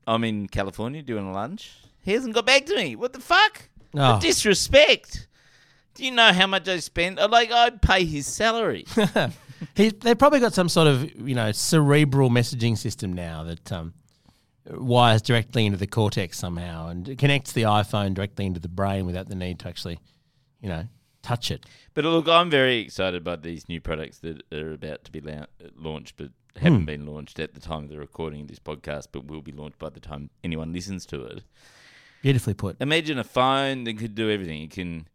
I'm 0.07 0.25
in 0.25 0.49
California 0.49 1.03
doing 1.03 1.27
a 1.29 1.33
lunch. 1.33 1.75
He 2.05 2.13
hasn't 2.13 2.35
got 2.35 2.47
back 2.47 2.67
to 2.67 2.77
me. 2.77 2.97
What 2.97 3.13
the 3.13 3.21
fuck? 3.21 3.63
Oh. 3.97 4.15
The 4.15 4.27
disrespect. 4.27 5.27
Do 5.95 6.05
you 6.05 6.11
know 6.11 6.33
how 6.33 6.47
much 6.47 6.69
I 6.69 6.79
spend? 6.81 7.19
Uh, 7.19 7.29
Like, 7.29 7.51
I'd 7.53 7.81
pay 7.83 8.05
his 8.05 8.27
salary. 8.27 8.87
He, 9.77 9.89
they've 9.89 10.19
probably 10.19 10.41
got 10.41 10.53
some 10.53 10.69
sort 10.69 10.89
of 10.89 11.05
you 11.27 11.35
know 11.35 11.51
cerebral 11.53 12.29
messaging 12.29 12.77
system 12.77 13.13
now 13.15 13.45
that 13.45 13.73
um, 13.73 13.95
wires 14.71 15.23
directly 15.23 15.65
into 15.65 15.79
the 15.79 15.87
cortex 15.87 16.39
somehow 16.39 16.89
and 16.89 17.17
connects 17.17 17.53
the 17.53 17.63
iPhone 17.63 18.13
directly 18.15 18.45
into 18.45 18.61
the 18.61 18.69
brain 18.69 19.07
without 19.07 19.29
the 19.29 19.35
need 19.35 19.61
to 19.61 19.69
actually, 19.69 20.01
you 20.61 20.69
know, 20.69 20.85
touch 21.23 21.51
it. 21.51 21.65
But 21.95 22.05
look, 22.05 22.29
I'm 22.29 22.51
very 22.51 22.79
excited 22.81 23.17
about 23.23 23.43
these 23.43 23.67
new 23.69 23.81
products 23.81 24.19
that 24.19 24.43
are 24.53 24.73
about 24.73 25.05
to 25.05 25.13
be 25.13 25.21
lau- 25.21 25.47
launched, 25.77 26.17
but 26.19 26.31
haven't 26.57 26.81
Hmm. 26.81 26.85
been 26.85 27.07
launched 27.07 27.39
at 27.39 27.55
the 27.55 27.61
time 27.61 27.85
of 27.85 27.89
the 27.89 27.99
recording 27.99 28.43
of 28.43 28.49
this 28.49 28.59
podcast, 28.59 29.07
but 29.13 29.25
will 29.27 29.41
be 29.43 29.53
launched 29.53 29.79
by 29.79 29.89
the 29.89 30.01
time 30.01 30.29
anyone 30.43 30.73
listens 30.75 31.07
to 31.07 31.23
it. 31.25 31.43
Beautifully 32.25 32.55
put. 32.55 32.79
Imagine 32.81 33.19
a 33.19 33.25
phone 33.25 33.85
that 33.85 33.99
could 33.99 34.15
do 34.15 34.31
everything. 34.31 34.63
It 34.63 34.71
can, 34.71 35.07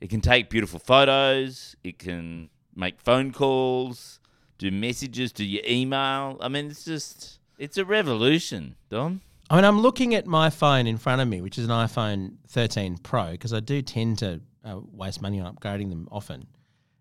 it 0.00 0.08
can 0.08 0.22
take 0.22 0.48
beautiful 0.48 0.78
photos. 0.78 1.76
It 1.84 1.98
can 1.98 2.48
make 2.74 3.02
phone 3.02 3.32
calls, 3.32 4.18
do 4.56 4.70
messages, 4.70 5.30
do 5.30 5.44
your 5.44 5.62
email. 5.68 6.38
I 6.40 6.48
mean, 6.48 6.68
it's 6.70 6.86
just, 6.86 7.38
it's 7.58 7.76
a 7.76 7.84
revolution, 7.84 8.76
Dom. 8.88 9.20
I 9.50 9.56
mean, 9.56 9.66
I'm 9.66 9.80
looking 9.80 10.14
at 10.14 10.26
my 10.26 10.48
phone 10.48 10.86
in 10.86 10.96
front 10.96 11.20
of 11.20 11.28
me, 11.28 11.42
which 11.42 11.58
is 11.58 11.66
an 11.66 11.70
iPhone 11.70 12.36
13 12.48 12.96
Pro, 12.96 13.32
because 13.32 13.52
I 13.52 13.60
do 13.60 13.82
tend 13.82 14.20
to 14.20 14.40
uh, 14.64 14.80
waste 14.90 15.20
money 15.20 15.40
on 15.40 15.54
upgrading 15.54 15.90
them 15.90 16.08
often. 16.10 16.46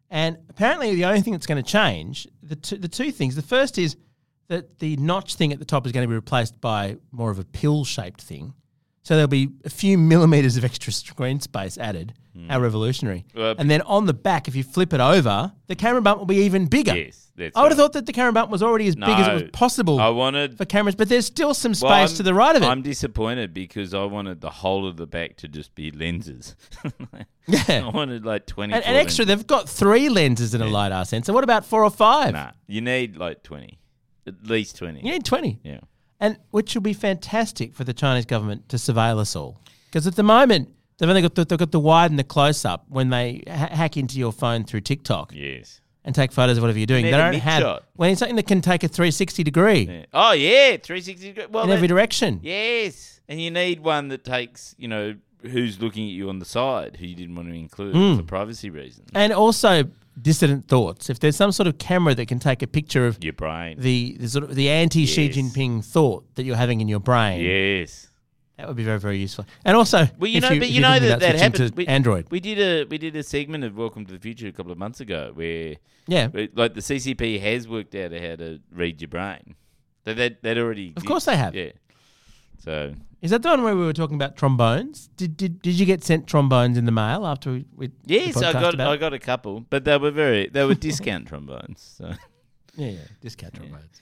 And 0.09 0.39
apparently, 0.49 0.93
the 0.93 1.05
only 1.05 1.21
thing 1.21 1.31
that's 1.31 1.47
going 1.47 1.63
to 1.63 1.71
change 1.71 2.27
the 2.41 2.57
two, 2.57 2.75
the 2.75 2.89
two 2.89 3.13
things. 3.13 3.37
The 3.37 3.41
first 3.41 3.77
is 3.77 3.95
that 4.49 4.79
the 4.79 4.97
notch 4.97 5.35
thing 5.35 5.53
at 5.53 5.59
the 5.59 5.65
top 5.65 5.85
is 5.85 5.93
going 5.93 6.03
to 6.03 6.09
be 6.09 6.15
replaced 6.15 6.59
by 6.59 6.97
more 7.13 7.31
of 7.31 7.39
a 7.39 7.45
pill 7.45 7.85
shaped 7.85 8.21
thing. 8.21 8.55
So 9.03 9.15
there'll 9.15 9.27
be 9.27 9.49
a 9.65 9.69
few 9.69 9.97
millimeters 9.97 10.55
of 10.55 10.63
extra 10.63 10.93
screen 10.93 11.41
space 11.41 11.77
added. 11.77 12.13
Hmm. 12.33 12.49
How 12.49 12.59
revolutionary! 12.61 13.25
Well, 13.35 13.53
and 13.59 13.69
then 13.69 13.81
on 13.81 14.05
the 14.05 14.13
back, 14.13 14.47
if 14.47 14.55
you 14.55 14.63
flip 14.63 14.93
it 14.93 14.99
over, 14.99 15.51
the 15.67 15.75
camera 15.75 16.01
bump 16.01 16.19
will 16.19 16.25
be 16.25 16.37
even 16.37 16.65
bigger. 16.65 16.95
Yes, 16.95 17.31
that's 17.35 17.55
I 17.55 17.61
would 17.61 17.71
have 17.71 17.77
right. 17.77 17.83
thought 17.83 17.93
that 17.93 18.05
the 18.07 18.13
camera 18.13 18.31
bump 18.33 18.49
was 18.49 18.63
already 18.63 18.87
as 18.87 18.95
big 18.95 19.09
as 19.09 19.27
it 19.27 19.33
was 19.33 19.43
possible 19.51 19.99
I 19.99 20.09
wanted 20.09 20.57
for 20.57 20.65
cameras, 20.65 20.95
but 20.95 21.09
there's 21.09 21.27
still 21.27 21.53
some 21.53 21.75
space 21.75 21.83
Well, 21.83 21.93
I'm- 21.93 22.07
to 22.15 22.23
the 22.23 22.33
right 22.33 22.55
of 22.55 22.63
it. 22.63 22.65
I'm 22.65 22.81
disappointed 22.81 23.53
because 23.53 23.93
I 23.93 24.03
wanted 24.05 24.41
the 24.41 24.49
whole 24.49 24.87
of 24.87 24.97
the 24.97 25.05
back 25.05 25.35
to 25.37 25.47
just 25.47 25.75
be 25.75 25.91
lenses. 25.91 26.55
I 27.13 27.25
yeah. 27.47 27.89
wanted 27.91 28.25
like 28.25 28.47
20. 28.47 28.73
And, 28.73 28.83
and 28.83 28.97
extra, 28.97 29.25
they've 29.25 29.45
got 29.45 29.69
three 29.69 30.09
lenses 30.09 30.53
and 30.55 30.63
a 30.63 30.67
LiDAR 30.67 31.05
sensor. 31.05 31.33
What 31.33 31.43
about 31.43 31.65
four 31.65 31.83
or 31.83 31.91
five? 31.91 32.33
Nah, 32.33 32.51
you 32.65 32.81
need 32.81 33.17
like 33.17 33.43
20. 33.43 33.79
At 34.25 34.47
least 34.47 34.77
20. 34.77 35.01
You 35.01 35.11
need 35.11 35.25
20. 35.25 35.59
Yeah. 35.63 35.79
And 36.23 36.37
which 36.51 36.73
will 36.73 36.81
be 36.81 36.93
fantastic 36.93 37.73
for 37.75 37.83
the 37.83 37.93
Chinese 37.93 38.25
government 38.25 38.69
to 38.69 38.77
surveil 38.77 39.19
us 39.19 39.35
all. 39.35 39.59
Because 39.87 40.07
at 40.07 40.15
the 40.15 40.23
moment, 40.23 40.69
they've 40.97 41.09
only 41.09 41.21
got 41.21 41.35
the, 41.35 41.43
they've 41.45 41.59
got 41.59 41.71
the 41.71 41.79
wide 41.79 42.11
and 42.11 42.17
the 42.17 42.23
close 42.23 42.63
up 42.65 42.85
when 42.87 43.09
they 43.09 43.43
ha- 43.47 43.67
hack 43.71 43.97
into 43.97 44.17
your 44.17 44.31
phone 44.31 44.63
through 44.63 44.81
TikTok 44.81 45.33
Yes. 45.35 45.81
and 46.05 46.15
take 46.15 46.31
photos 46.31 46.57
of 46.57 46.63
whatever 46.63 46.79
you're 46.79 46.85
doing. 46.85 47.03
They 47.03 47.11
don't 47.11 47.33
have 47.35 47.81
when 47.95 48.09
it's 48.11 48.19
something 48.19 48.37
that 48.37 48.47
can 48.47 48.61
take 48.61 48.83
a 48.83 48.87
360 48.87 49.43
degree 49.43 49.81
Yeah. 49.81 50.05
Oh, 50.13 50.31
yeah. 50.31 50.77
360 50.77 51.27
degree. 51.33 51.45
Well, 51.51 51.65
in 51.65 51.71
every 51.71 51.87
direction. 51.89 52.39
Yes. 52.41 53.19
And 53.27 53.41
you 53.41 53.51
need 53.51 53.81
one 53.81 54.07
that 54.07 54.23
takes, 54.23 54.75
you 54.77 54.87
know, 54.87 55.15
who's 55.41 55.81
looking 55.81 56.05
at 56.07 56.13
you 56.13 56.29
on 56.29 56.39
the 56.39 56.45
side, 56.45 56.95
who 56.97 57.05
you 57.05 57.15
didn't 57.15 57.35
want 57.35 57.49
to 57.49 57.53
include 57.53 57.95
Hmm. 57.95 58.15
for 58.15 58.23
privacy 58.23 58.69
reasons. 58.69 59.09
And 59.13 59.33
also 59.33 59.83
dissident 60.21 60.67
thoughts. 60.67 61.09
If 61.09 61.19
there's 61.19 61.35
some 61.35 61.51
sort 61.51 61.67
of 61.67 61.77
camera 61.77 62.13
that 62.15 62.27
can 62.27 62.39
take 62.39 62.61
a 62.61 62.67
picture 62.67 63.05
of 63.07 63.23
Your 63.23 63.33
brain. 63.33 63.79
the, 63.79 64.17
the 64.19 64.29
sort 64.29 64.43
of 64.45 64.55
the 64.55 64.69
anti 64.69 65.05
Xi 65.05 65.29
Jinping 65.29 65.83
thought 65.83 66.35
that 66.35 66.43
you're 66.43 66.55
having 66.55 66.81
in 66.81 66.87
your 66.87 66.99
brain, 66.99 67.41
yes. 67.43 68.07
that 68.57 68.67
would 68.67 68.77
be 68.77 68.83
very 68.83 68.99
very 68.99 69.17
useful. 69.17 69.45
And 69.65 69.75
also, 69.75 70.07
Well, 70.19 70.29
you 70.29 70.41
know, 70.41 70.51
you, 70.51 70.59
but 70.59 70.69
you 70.69 70.81
know 70.81 70.99
that 70.99 71.19
that 71.19 71.35
happened. 71.35 71.75
to 71.75 71.85
Android. 71.87 72.27
We 72.29 72.39
did 72.39 72.59
a 72.59 72.85
we 72.85 72.97
did 72.97 73.15
a 73.15 73.23
segment 73.23 73.63
of 73.63 73.75
Welcome 73.75 74.05
to 74.05 74.13
the 74.13 74.19
Future 74.19 74.47
a 74.47 74.51
couple 74.51 74.71
of 74.71 74.77
months 74.77 74.99
ago 74.99 75.31
where 75.33 75.75
yeah, 76.07 76.27
like 76.53 76.73
the 76.73 76.81
CCP 76.81 77.39
has 77.39 77.67
worked 77.67 77.95
out 77.95 78.11
how 78.11 78.35
to 78.35 78.59
read 78.71 79.01
your 79.01 79.07
brain. 79.09 79.55
So 80.05 80.13
that 80.13 80.43
that 80.43 80.57
already. 80.57 80.93
Of 80.97 81.05
course 81.05 81.25
they 81.25 81.37
have. 81.37 81.55
Yeah. 81.55 81.71
So 82.59 82.93
is 83.23 83.31
that 83.31 83.41
the 83.41 83.47
one 83.47 83.63
where 83.63 83.73
we 83.73 83.85
were 83.85 83.93
talking 83.93 84.15
about 84.15 84.35
trombones? 84.35 85.09
Did 85.15 85.37
did, 85.37 85.61
did 85.61 85.79
you 85.79 85.85
get 85.85 86.03
sent 86.03 86.27
trombones 86.27 86.77
in 86.77 86.83
the 86.83 86.91
mail 86.91 87.25
after 87.25 87.53
we? 87.53 87.65
we 87.73 87.89
yes, 88.05 88.35
I 88.35 88.51
got 88.51 88.77
I 88.79 88.97
got 88.97 89.13
a 89.13 89.19
couple, 89.19 89.61
but 89.61 89.85
they 89.85 89.97
were 89.97 90.11
very 90.11 90.49
they 90.49 90.65
were 90.65 90.75
discount 90.75 91.27
trombones. 91.29 91.95
So 91.97 92.11
yeah 92.75 92.89
yeah 92.89 92.99
discount 93.21 93.53
trombones. 93.53 94.01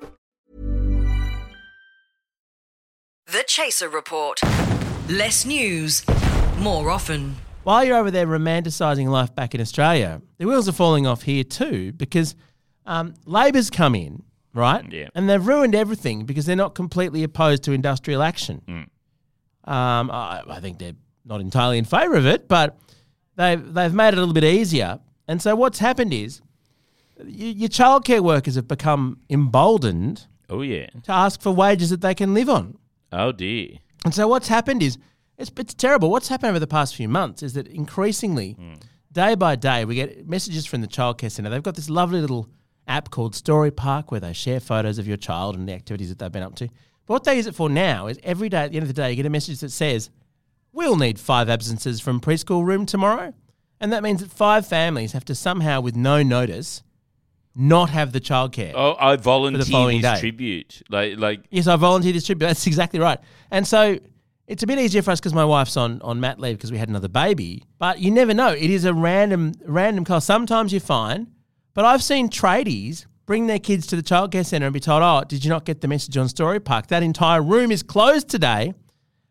The 3.31 3.45
Chaser 3.47 3.87
Report. 3.87 4.41
Less 5.07 5.45
news, 5.45 6.03
more 6.59 6.89
often. 6.89 7.37
While 7.63 7.85
you're 7.85 7.95
over 7.95 8.11
there 8.11 8.27
romanticising 8.27 9.07
life 9.07 9.33
back 9.33 9.55
in 9.55 9.61
Australia, 9.61 10.21
the 10.37 10.47
wheels 10.47 10.67
are 10.67 10.73
falling 10.73 11.07
off 11.07 11.21
here 11.21 11.45
too 11.45 11.93
because 11.93 12.35
um, 12.85 13.13
Labor's 13.25 13.69
come 13.69 13.95
in, 13.95 14.23
right? 14.53 14.83
Yeah. 14.91 15.07
And 15.15 15.29
they've 15.29 15.47
ruined 15.47 15.75
everything 15.75 16.25
because 16.25 16.45
they're 16.45 16.57
not 16.57 16.75
completely 16.75 17.23
opposed 17.23 17.63
to 17.63 17.71
industrial 17.71 18.21
action. 18.21 18.63
Mm. 18.67 19.71
Um, 19.71 20.11
I, 20.11 20.41
I 20.49 20.59
think 20.59 20.79
they're 20.79 20.97
not 21.23 21.39
entirely 21.39 21.77
in 21.77 21.85
favour 21.85 22.15
of 22.15 22.25
it, 22.25 22.49
but 22.49 22.77
they've, 23.37 23.73
they've 23.73 23.93
made 23.93 24.09
it 24.09 24.15
a 24.15 24.17
little 24.17 24.33
bit 24.33 24.43
easier. 24.43 24.99
And 25.29 25.41
so 25.41 25.55
what's 25.55 25.79
happened 25.79 26.13
is 26.13 26.41
y- 27.17 27.25
your 27.27 27.69
childcare 27.69 28.19
workers 28.19 28.55
have 28.55 28.67
become 28.67 29.21
emboldened 29.29 30.27
oh 30.49 30.63
yeah, 30.63 30.87
to 31.03 31.13
ask 31.13 31.41
for 31.41 31.53
wages 31.53 31.91
that 31.91 32.01
they 32.01 32.13
can 32.13 32.33
live 32.33 32.49
on. 32.49 32.77
Oh 33.11 33.31
dear, 33.31 33.77
And 34.05 34.13
so 34.13 34.27
what's 34.27 34.47
happened 34.47 34.81
is 34.81 34.97
it's, 35.37 35.51
it's 35.57 35.73
terrible. 35.73 36.09
What's 36.09 36.27
happened 36.27 36.49
over 36.51 36.59
the 36.59 36.67
past 36.67 36.95
few 36.95 37.09
months 37.09 37.43
is 37.43 37.53
that 37.53 37.67
increasingly, 37.67 38.53
hmm. 38.53 38.73
day 39.11 39.35
by 39.35 39.55
day, 39.55 39.85
we 39.85 39.95
get 39.95 40.27
messages 40.27 40.65
from 40.65 40.81
the 40.81 40.87
childcare 40.87 41.31
centre. 41.31 41.49
They've 41.49 41.63
got 41.63 41.75
this 41.75 41.89
lovely 41.89 42.21
little 42.21 42.47
app 42.87 43.09
called 43.09 43.33
Storypark 43.33 44.11
where 44.11 44.19
they 44.19 44.33
share 44.33 44.59
photos 44.59 44.97
of 44.97 45.07
your 45.07 45.17
child 45.17 45.55
and 45.55 45.67
the 45.67 45.73
activities 45.73 46.09
that 46.09 46.19
they've 46.19 46.31
been 46.31 46.43
up 46.43 46.55
to. 46.55 46.67
But 47.05 47.13
what 47.13 47.23
they 47.23 47.35
use 47.35 47.47
it 47.47 47.55
for 47.55 47.69
now 47.69 48.07
is 48.07 48.19
every 48.23 48.49
day 48.49 48.59
at 48.59 48.71
the 48.71 48.77
end 48.77 48.83
of 48.83 48.87
the 48.87 49.01
day, 49.01 49.09
you 49.09 49.15
get 49.15 49.25
a 49.25 49.29
message 49.29 49.59
that 49.59 49.71
says, 49.71 50.09
We'll 50.73 50.95
need 50.95 51.19
five 51.19 51.49
absences 51.49 51.99
from 51.99 52.21
preschool 52.21 52.65
room 52.65 52.85
tomorrow. 52.85 53.33
And 53.81 53.91
that 53.91 54.03
means 54.03 54.21
that 54.21 54.31
five 54.31 54.65
families 54.65 55.11
have 55.11 55.25
to 55.25 55.35
somehow, 55.35 55.81
with 55.81 55.95
no 55.95 56.23
notice, 56.23 56.83
not 57.55 57.89
have 57.89 58.11
the 58.13 58.21
childcare. 58.21 58.71
oh 58.75 58.95
I 58.99 59.15
volunteer 59.17 59.65
following 59.65 60.01
this 60.01 60.13
day. 60.13 60.19
tribute, 60.19 60.81
like 60.89 61.17
like 61.17 61.45
Yes, 61.49 61.67
I 61.67 61.75
volunteer 61.75 62.13
distribute. 62.13 62.47
That's 62.47 62.67
exactly 62.67 62.99
right. 62.99 63.19
And 63.49 63.67
so 63.67 63.99
it's 64.47 64.63
a 64.63 64.67
bit 64.67 64.79
easier 64.79 65.01
for 65.01 65.11
us 65.11 65.19
because 65.19 65.33
my 65.33 65.45
wife's 65.45 65.77
on, 65.77 66.01
on 66.01 66.19
mat 66.19 66.39
leave 66.39 66.57
because 66.57 66.71
we 66.71 66.77
had 66.77 66.89
another 66.89 67.07
baby. 67.07 67.63
But 67.77 67.99
you 67.99 68.11
never 68.11 68.33
know. 68.33 68.49
It 68.49 68.69
is 68.69 68.85
a 68.85 68.93
random 68.93 69.53
random 69.65 70.05
call. 70.05 70.21
Sometimes 70.21 70.71
you're 70.71 70.81
fine, 70.81 71.27
but 71.73 71.85
I've 71.85 72.03
seen 72.03 72.29
tradies 72.29 73.05
bring 73.25 73.47
their 73.47 73.59
kids 73.59 73.87
to 73.87 73.95
the 73.95 74.03
childcare 74.03 74.45
centre 74.45 74.67
and 74.67 74.73
be 74.73 74.79
told, 74.79 75.03
"Oh, 75.03 75.23
did 75.27 75.43
you 75.45 75.49
not 75.49 75.65
get 75.65 75.81
the 75.81 75.87
message 75.87 76.17
on 76.17 76.27
Storypark? 76.27 76.87
That 76.87 77.03
entire 77.03 77.41
room 77.41 77.71
is 77.71 77.83
closed 77.83 78.29
today." 78.29 78.73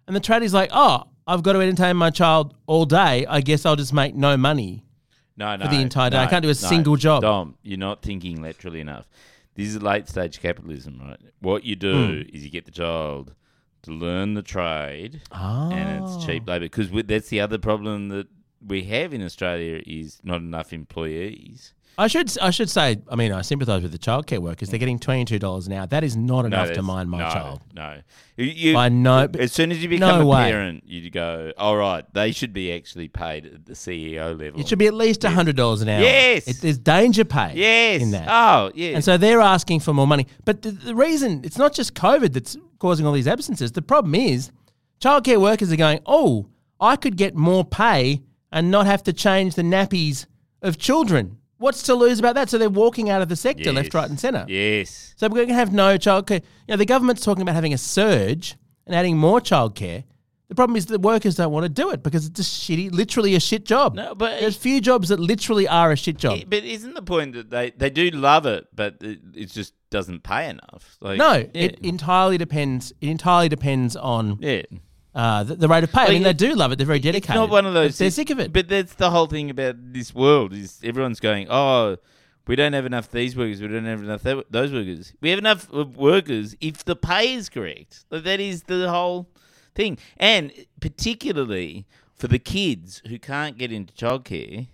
And 0.07 0.17
the 0.17 0.21
tradie's 0.21 0.55
like, 0.55 0.71
"Oh, 0.73 1.05
I've 1.27 1.43
got 1.43 1.53
to 1.55 1.61
entertain 1.61 1.97
my 1.97 2.11
child 2.11 2.55
all 2.67 2.85
day. 2.85 3.27
I 3.27 3.41
guess 3.41 3.65
I'll 3.67 3.77
just 3.77 3.93
make 3.93 4.15
no 4.15 4.37
money." 4.37 4.85
No 5.41 5.57
no 5.57 5.65
For 5.65 5.71
the 5.71 5.81
entire 5.81 6.11
day. 6.11 6.19
I 6.19 6.27
can't 6.27 6.43
do 6.43 6.49
a 6.49 6.61
no. 6.63 6.69
single 6.73 6.97
job. 6.97 7.23
Dom, 7.23 7.57
you're 7.63 7.79
not 7.79 8.03
thinking 8.03 8.41
literally 8.43 8.81
enough. 8.81 9.07
This 9.57 9.69
is 9.69 9.83
late 9.83 10.09
stage 10.09 10.41
capitalism, 10.41 11.01
right? 11.05 11.19
What 11.41 11.65
you 11.65 11.75
do 11.75 12.23
Hmm. 12.23 12.35
is 12.35 12.45
you 12.45 12.51
get 12.51 12.65
the 12.67 12.71
child 12.71 13.35
to 13.83 13.91
learn 13.91 14.35
the 14.35 14.43
trade, 14.43 15.23
and 15.33 16.05
it's 16.05 16.25
cheap 16.25 16.47
labour. 16.47 16.67
Because 16.67 16.91
that's 17.07 17.29
the 17.31 17.41
other 17.41 17.59
problem 17.59 18.09
that 18.11 18.29
we 18.65 18.85
have 18.85 19.13
in 19.15 19.23
Australia 19.25 19.83
is 19.87 20.21
not 20.23 20.41
enough 20.43 20.73
employees. 20.73 21.73
I 21.99 22.07
should 22.07 22.37
I 22.39 22.51
should 22.51 22.71
say, 22.71 22.97
I 23.09 23.17
mean, 23.17 23.33
I 23.33 23.43
sympathise 23.43 23.83
with 23.83 23.93
the 23.93 23.99
childcare 23.99 24.39
workers. 24.39 24.71
They're 24.71 24.79
mm. 24.79 24.81
getting 24.81 24.99
twenty 24.99 25.25
two 25.25 25.39
dollars 25.39 25.67
an 25.67 25.75
hour. 25.75 25.87
That 25.87 26.03
is 26.03 26.17
not 26.17 26.47
enough 26.47 26.73
to 26.73 26.83
mind 26.83 27.11
my 27.11 27.19
no, 27.19 27.31
child. 27.31 27.61
No, 27.75 28.01
you, 28.37 28.47
you, 28.47 28.77
I 28.77 28.89
know, 28.89 29.29
As 29.39 29.53
soon 29.53 29.71
as 29.71 29.83
you 29.83 29.89
become 29.89 30.21
no 30.21 30.23
a 30.23 30.27
way. 30.27 30.51
parent, 30.51 30.85
you 30.87 31.11
go, 31.11 31.53
all 31.59 31.77
right, 31.77 32.05
they 32.15 32.33
should 32.33 32.53
be 32.53 32.73
actually 32.73 33.09
paid 33.09 33.47
at 33.47 33.67
the 33.67 33.75
CEO 33.75 34.39
level. 34.39 34.61
It 34.61 34.69
should 34.69 34.79
be 34.79 34.87
at 34.87 34.95
least 34.95 35.23
hundred 35.25 35.57
dollars 35.57 35.83
an 35.83 35.89
hour. 35.91 36.01
Yes. 36.01 36.49
it, 36.49 36.61
there's 36.63 36.79
danger 36.79 37.25
pay. 37.25 37.53
yes. 37.55 38.01
in 38.01 38.13
that. 38.13 38.29
Oh, 38.31 38.73
yes. 38.75 38.95
And 38.95 39.05
so 39.05 39.17
they're 39.17 39.41
asking 39.41 39.81
for 39.81 39.93
more 39.93 40.07
money. 40.07 40.27
But 40.45 40.63
the, 40.63 40.71
the 40.71 40.95
reason 40.95 41.43
it's 41.45 41.59
not 41.59 41.75
just 41.75 41.95
COVID 41.95 42.33
that's 42.33 42.57
causing 42.79 43.07
all 43.07 43.13
these 43.13 43.29
absences. 43.29 43.73
The 43.73 43.83
problem 43.83 44.15
is 44.15 44.51
childcare 45.01 45.41
workers 45.41 45.71
are 45.71 45.77
going, 45.77 46.01
oh, 46.07 46.49
I 46.81 46.97
could 46.97 47.17
get 47.17 47.35
more 47.37 47.65
pay 47.65 48.23
and 48.51 48.71
not 48.71 48.87
have 48.87 49.03
to 49.05 49.13
change 49.13 49.55
the 49.55 49.63
nappies 49.63 50.27
of 50.63 50.79
children. 50.79 51.39
What's 51.61 51.83
to 51.85 51.95
lose 51.95 52.19
about 52.19 52.35
that? 52.37 52.49
So 52.49 52.57
they're 52.57 52.71
walking 52.71 53.11
out 53.11 53.21
of 53.21 53.29
the 53.29 53.37
sector 53.37 53.71
left, 53.71 53.93
right, 53.93 54.09
and 54.09 54.19
centre. 54.19 54.47
Yes. 54.49 55.13
So 55.17 55.29
we're 55.29 55.37
going 55.37 55.49
to 55.49 55.55
have 55.55 55.75
no 55.75 55.99
childcare. 55.99 56.41
You 56.67 56.73
know, 56.73 56.77
the 56.77 56.87
government's 56.87 57.23
talking 57.23 57.43
about 57.43 57.55
having 57.55 57.75
a 57.75 57.79
surge 57.79 58.57
and 58.87 58.95
adding 58.95 59.19
more 59.19 59.41
childcare. 59.41 60.05
The 60.49 60.55
problem 60.55 60.77
is 60.77 60.87
that 60.87 61.01
workers 61.03 61.37
don't 61.37 61.53
want 61.53 61.65
to 61.65 61.69
do 61.69 61.91
it 61.91 62.03
because 62.03 62.27
it's 62.27 62.41
a 62.41 62.43
shitty, 62.43 62.91
literally 62.91 63.35
a 63.35 63.41
shit 63.41 63.65
job. 63.67 63.95
No, 63.95 64.15
but 64.15 64.41
there's 64.41 64.57
few 64.57 64.81
jobs 64.81 65.11
that 65.11 65.21
literally 65.21 65.69
are 65.69 65.93
a 65.93 65.97
shit 65.97 66.17
job. 66.17 66.41
I- 66.41 66.45
but 66.49 66.65
isn't 66.65 66.95
the 66.95 67.03
point 67.03 67.35
that 67.35 67.51
they, 67.51 67.71
they 67.77 67.91
do 67.91 68.11
love 68.11 68.47
it, 68.47 68.67
but 68.75 68.97
it, 69.03 69.21
it 69.35 69.51
just 69.51 69.75
doesn't 69.91 70.23
pay 70.23 70.49
enough? 70.49 70.97
Like, 71.01 71.19
no, 71.19 71.35
yeah. 71.35 71.47
it 71.53 71.79
entirely 71.81 72.39
depends. 72.39 72.93
It 73.01 73.11
entirely 73.11 73.49
depends 73.49 73.95
on 73.97 74.39
yeah. 74.41 74.63
Uh, 75.15 75.43
the, 75.45 75.57
the 75.57 75.69
rate 75.69 75.85
of 75.85 75.93
pay. 75.93 76.01
I 76.01 76.05
Like, 76.05 76.13
mean, 76.15 76.23
they 76.23 76.33
do 76.33 76.55
love 76.55 76.73
it. 76.73 76.77
They're 76.77 76.87
very 76.87 76.99
dedicated. 77.01 77.31
It's 77.31 77.35
not 77.35 77.51
one 77.51 77.67
of 77.67 77.75
those. 77.75 77.99
They're 77.99 78.11
sick 78.11 78.31
of 78.31 78.39
it. 78.39 78.53
But 78.53 78.69
that's 78.69 78.95
the 78.95 79.11
whole 79.11 79.27
thing 79.27 79.51
about 79.51 79.77
this 79.93 80.15
world 80.15 80.53
is 80.53 80.81
everyone's 80.85 81.21
going, 81.21 81.49
oh, 81.51 81.97
we 82.47 82.57
don't 82.57 82.73
have 82.73 82.87
enough 82.87 83.11
these 83.11 83.37
workers. 83.37 83.61
We 83.61 83.69
don't 83.69 83.85
have 83.85 84.03
enough 84.03 84.23
those 84.51 84.73
workers. 84.73 85.13
We 85.21 85.31
have 85.31 85.39
enough 85.39 85.71
workers 85.71 86.57
if 86.61 86.85
the 86.85 86.97
pay 86.97 87.35
is 87.35 87.49
correct. 87.49 88.05
Like, 88.11 88.25
that 88.25 88.41
is 88.41 88.65
the 88.65 88.89
whole 88.91 89.29
thing. 89.75 89.99
And 90.17 90.53
particularly 90.81 91.87
for 92.15 92.29
the 92.29 92.39
kids 92.39 93.03
who 93.09 93.19
can't 93.19 93.57
get 93.57 93.73
into 93.73 93.93
childcare, 93.95 94.69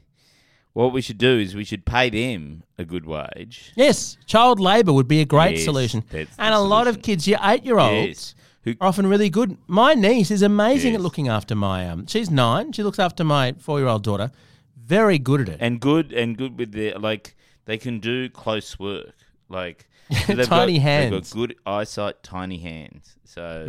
what 0.73 0.93
we 0.93 1.01
should 1.01 1.19
do 1.19 1.39
is 1.39 1.55
we 1.55 1.65
should 1.65 1.87
pay 1.87 2.11
them 2.11 2.63
a 2.77 2.85
good 2.85 3.07
wage. 3.07 3.73
yes, 3.77 4.19
child 4.27 4.61
labour 4.61 4.93
would 4.93 5.09
be 5.09 5.21
a 5.21 5.25
great 5.25 5.57
Yes, 5.57 5.65
solution. 5.65 6.05
And 6.39 6.55
a 6.55 6.59
lot 6.61 6.87
of 6.87 7.01
kids, 7.03 7.27
your 7.27 7.39
eight-year-olds, 7.43 8.07
Yes. 8.09 8.35
Who, 8.67 8.75
are 8.81 8.89
often 8.89 9.07
really 9.07 9.31
good. 9.31 9.57
My 9.67 9.95
niece 9.95 10.31
is 10.31 10.43
amazing 10.43 10.93
Yes. 10.93 10.99
at 10.99 11.03
looking 11.03 11.29
after 11.29 11.55
my. 11.55 11.89
Um, 11.89 12.07
she's 12.07 12.31
nine. 12.31 12.73
She 12.73 12.83
looks 12.83 12.99
after 12.99 13.25
my 13.25 13.53
four-year-old 13.53 14.03
daughter. 14.03 14.31
Very 14.77 15.19
good 15.19 15.41
at 15.41 15.49
it. 15.49 15.57
and 15.61 15.81
good 15.81 16.13
and 16.13 16.37
good 16.37 16.59
with 16.59 16.73
their 16.73 16.99
like 16.99 17.35
they 17.65 17.79
can 17.79 17.99
do 18.01 18.29
close 18.29 18.79
work 18.79 19.15
like 19.49 19.89
they've 20.27 20.47
Tiny 20.47 20.75
got, 20.75 20.83
hands. 20.83 21.11
They've 21.11 21.21
got 21.23 21.31
good 21.33 21.57
eyesight, 21.65 22.23
tiny 22.23 22.59
hands. 22.59 23.17
So 23.25 23.65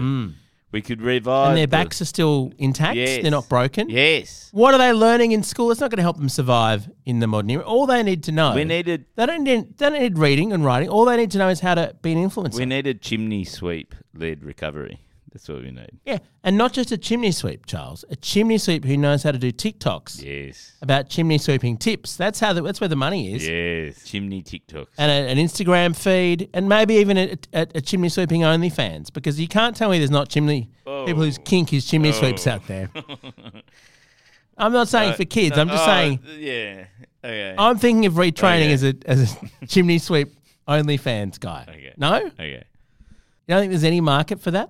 we 0.71 0.81
could 0.81 1.01
revive 1.01 1.49
and 1.49 1.57
their 1.57 1.65
the- 1.65 1.71
backs 1.71 2.01
are 2.01 2.05
still 2.05 2.51
intact. 2.57 2.97
Yes. 2.97 3.21
They're 3.21 3.31
not 3.31 3.47
broken. 3.49 3.89
Yes, 3.89 4.49
What 4.51 4.73
are 4.73 4.77
they 4.77 4.91
learning 4.93 5.31
in 5.31 5.43
school? 5.43 5.71
It's 5.71 5.79
not 5.79 5.89
going 5.89 5.97
to 5.97 6.03
help 6.03 6.17
them 6.17 6.29
survive 6.29 6.89
in 7.05 7.19
the 7.19 7.27
modern 7.27 7.49
era. 7.51 7.63
All 7.63 7.85
they 7.85 8.03
need 8.03 8.23
to 8.23 8.31
know. 8.31 8.53
we 8.53 8.63
needed 8.65 9.05
They 9.15 9.25
don't 9.25 9.43
need. 9.43 9.77
They 9.77 9.89
don't 9.89 10.01
need 10.01 10.17
reading 10.17 10.51
and 10.53 10.65
writing. 10.65 10.89
All 10.89 11.05
they 11.05 11.17
need 11.17 11.31
to 11.31 11.37
know 11.37 11.49
is 11.49 11.61
how 11.61 11.75
to 11.75 11.95
be 12.01 12.11
an 12.11 12.29
influencer. 12.29 12.57
we 12.57 12.65
needed 12.65 13.01
chimney 13.01 13.43
sweep 13.43 13.95
led 14.13 14.43
recovery. 14.43 14.99
That's 15.37 15.49
what 15.49 15.61
we 15.61 15.69
need. 15.71 15.99
yeah, 16.03 16.17
and 16.43 16.57
not 16.57 16.73
just 16.73 16.91
a 16.91 16.97
chimney 16.97 17.31
sweep, 17.31 17.67
Charles. 17.67 18.03
A 18.09 18.15
chimney 18.15 18.57
sweep 18.57 18.83
who 18.83 18.97
knows 18.97 19.21
how 19.21 19.31
to 19.31 19.37
do 19.37 19.51
TikToks 19.51 20.23
Yes, 20.23 20.73
about 20.81 21.09
chimney 21.09 21.37
sweeping 21.37 21.77
tips. 21.77 22.17
That's 22.17 22.39
how. 22.39 22.53
The, 22.53 22.63
that's 22.63 22.81
where 22.81 22.87
the 22.87 22.95
money 22.95 23.33
is. 23.35 23.47
yes, 23.47 24.03
chimney 24.03 24.41
TikToks. 24.41 24.87
And 24.97 25.11
a, 25.11 25.29
an 25.31 25.37
Instagram 25.37 25.95
feed, 25.95 26.49
and 26.55 26.67
maybe 26.67 26.95
even 26.95 27.17
a, 27.17 27.37
a, 27.53 27.67
a 27.75 27.81
chimney 27.81 28.09
sweeping 28.09 28.41
OnlyFans, 28.41 29.13
because 29.13 29.39
you 29.39 29.47
can't 29.47 29.75
tell 29.75 29.91
me 29.91 29.99
there's 29.99 30.09
not 30.09 30.29
chimney 30.29 30.69
people 31.05 31.21
whose 31.23 31.37
oh. 31.37 31.43
kink 31.43 31.71
is 31.71 31.85
chimney 31.85 32.11
sweeps 32.13 32.47
out 32.47 32.65
there. 32.67 32.89
I'm 34.57 34.73
not 34.73 34.87
saying 34.87 35.13
for 35.13 35.25
kids. 35.25 35.55
I'm 35.57 35.67
just 35.69 35.83
Oh, 35.83 35.85
saying 35.85 36.19
yeah. 36.39 36.85
Okay. 37.23 37.55
I'm 37.57 37.77
thinking 37.77 38.07
of 38.07 38.13
retraining 38.13 38.63
Okay. 38.65 38.73
as 38.73 38.83
a 38.83 38.93
as 39.05 39.37
a 39.61 39.65
chimney 39.67 39.99
sweep 39.99 40.29
OnlyFans 40.67 41.39
guy. 41.39 41.63
Okay. 41.69 41.93
No, 41.97 42.15
Okay. 42.25 42.49
you 42.53 43.53
don't 43.53 43.59
think 43.61 43.71
there's 43.71 43.83
any 43.83 44.01
market 44.01 44.39
for 44.41 44.51
that? 44.51 44.69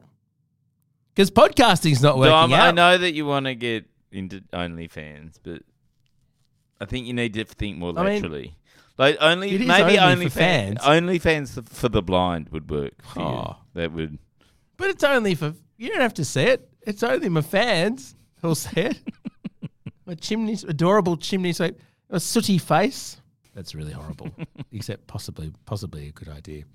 Because 1.17 1.31
podcasting's 1.31 2.03
not 2.03 2.19
working 2.19 2.31
out. 2.31 2.51
I 2.53 2.69
know 2.69 2.95
that 2.95 3.13
you 3.15 3.25
want 3.25 3.47
to 3.47 3.55
get 3.55 3.85
into 4.11 4.41
OnlyFans, 4.53 5.39
but 5.41 5.63
I 6.79 6.85
think 6.85 7.07
you 7.07 7.13
need 7.13 7.33
to 7.33 7.43
think 7.43 7.79
more 7.79 7.91
I 7.97 8.21
mean, 8.21 8.53
like 8.99 9.17
only 9.19 9.57
maybe 9.57 9.97
only 9.97 10.27
OnlyFans, 10.27 10.29
for 10.29 10.29
fans. 10.29 10.77
OnlyFans 10.81 11.69
for 11.69 11.89
the 11.89 12.03
blind 12.03 12.49
would 12.49 12.69
work. 12.69 13.01
For 13.01 13.19
you. 13.19 13.25
Oh. 13.25 13.55
That 13.73 13.93
would. 13.93 14.19
But 14.77 14.91
it's 14.91 15.03
only 15.03 15.33
for 15.33 15.55
you 15.77 15.89
don't 15.89 16.01
have 16.01 16.13
to 16.13 16.25
see 16.25 16.43
it. 16.43 16.69
It's 16.83 17.01
only 17.01 17.29
my 17.29 17.41
fans 17.41 18.15
who'll 18.43 18.53
see 18.53 18.81
it. 18.81 18.99
my 20.05 20.13
chimney, 20.13 20.55
adorable 20.67 21.17
chimney 21.17 21.51
sweep, 21.51 21.79
a 22.11 22.19
sooty 22.19 22.59
face. 22.59 23.19
That's 23.55 23.73
really 23.73 23.91
horrible. 23.91 24.29
Except 24.71 25.07
possibly, 25.07 25.51
possibly 25.65 26.09
a 26.09 26.11
good 26.11 26.29
idea. 26.29 26.65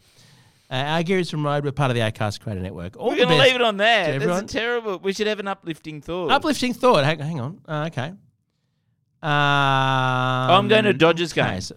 Uh, 0.72 0.76
our 0.76 1.02
Gears 1.02 1.28
from 1.28 1.44
Rode, 1.44 1.64
we're 1.64 1.72
part 1.72 1.90
of 1.90 1.96
the 1.96 2.00
Acast 2.00 2.40
Creator 2.40 2.62
Network. 2.62 2.96
All 2.96 3.10
We're 3.10 3.16
going 3.16 3.28
to 3.28 3.36
leave 3.36 3.54
it 3.54 3.60
on 3.60 3.78
everyone. 3.78 4.38
That's 4.38 4.52
terrible. 4.54 4.98
We 5.00 5.12
should 5.12 5.26
have 5.26 5.38
an 5.38 5.46
uplifting 5.46 6.00
thought. 6.00 6.30
Uplifting 6.30 6.72
thought. 6.72 7.04
Hang, 7.04 7.18
hang 7.18 7.40
on. 7.40 7.60
Uh, 7.68 7.84
okay. 7.88 8.06
Um, 8.06 8.18
I'm 9.22 10.68
going 10.68 10.84
to 10.84 10.94
Dodgers 10.94 11.34
game. 11.34 11.60
so- 11.60 11.76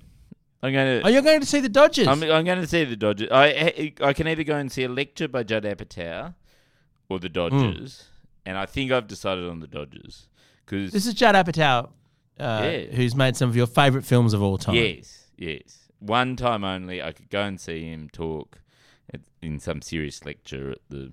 I'm 0.64 0.72
going 0.72 0.88
oh, 0.88 1.02
to. 1.02 1.12
you're 1.12 1.22
going 1.22 1.42
to 1.42 1.46
see 1.46 1.60
the 1.60 1.68
Dodgers? 1.68 2.08
I'm, 2.08 2.24
I'm 2.24 2.46
going 2.46 2.62
to 2.62 2.66
see 2.66 2.86
the 2.86 2.96
Dodgers. 2.96 3.28
I 3.32 3.94
I 4.02 4.14
can 4.14 4.28
either 4.28 4.44
go 4.44 4.56
and 4.56 4.72
see 4.72 4.84
a 4.84 4.90
lecture 4.90 5.28
by 5.28 5.44
Judd 5.44 5.64
Apatow 5.64 6.34
or 7.10 7.20
the 7.20 7.30
Dodgers, 7.30 8.06
and 8.46 8.58
I 8.58 8.66
think 8.66 8.92
I've 8.92 9.08
decided 9.08 9.48
on 9.48 9.60
the 9.60 9.68
Dodgers 9.68 10.28
because 10.66 10.92
this 10.92 11.06
is 11.06 11.14
Judd 11.14 11.36
Apatow, 11.36 11.90
uh, 12.40 12.62
Yeah. 12.64 12.78
who's 12.96 13.14
made 13.14 13.36
some 13.36 13.48
of 13.48 13.56
your 13.56 13.68
favourite 13.68 14.06
films 14.08 14.34
of 14.34 14.42
all 14.42 14.58
time. 14.58 14.74
Yes, 14.74 15.28
yes. 15.38 15.92
One 16.00 16.36
time 16.36 16.64
only, 16.64 17.04
I 17.04 17.12
could 17.12 17.30
go 17.30 17.42
and 17.42 17.60
see 17.62 17.84
him 17.92 18.10
talk 18.10 18.58
in 19.42 19.60
some 19.60 19.82
serious 19.82 20.26
lecture 20.26 20.72
at 20.72 20.80
the 20.90 21.12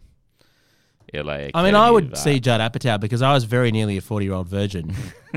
LA. 1.14 1.48
I 1.54 1.62
mean, 1.62 1.74
I 1.74 1.90
would 1.90 2.16
see 2.16 2.40
Judd 2.40 2.60
Apatow 2.60 2.98
because 3.00 3.22
I 3.22 3.32
was 3.34 3.44
very 3.44 3.70
nearly 3.72 3.96
a 3.96 4.00
40 4.00 4.24
year 4.24 4.34
old 4.34 4.48
virgin. 4.48 4.94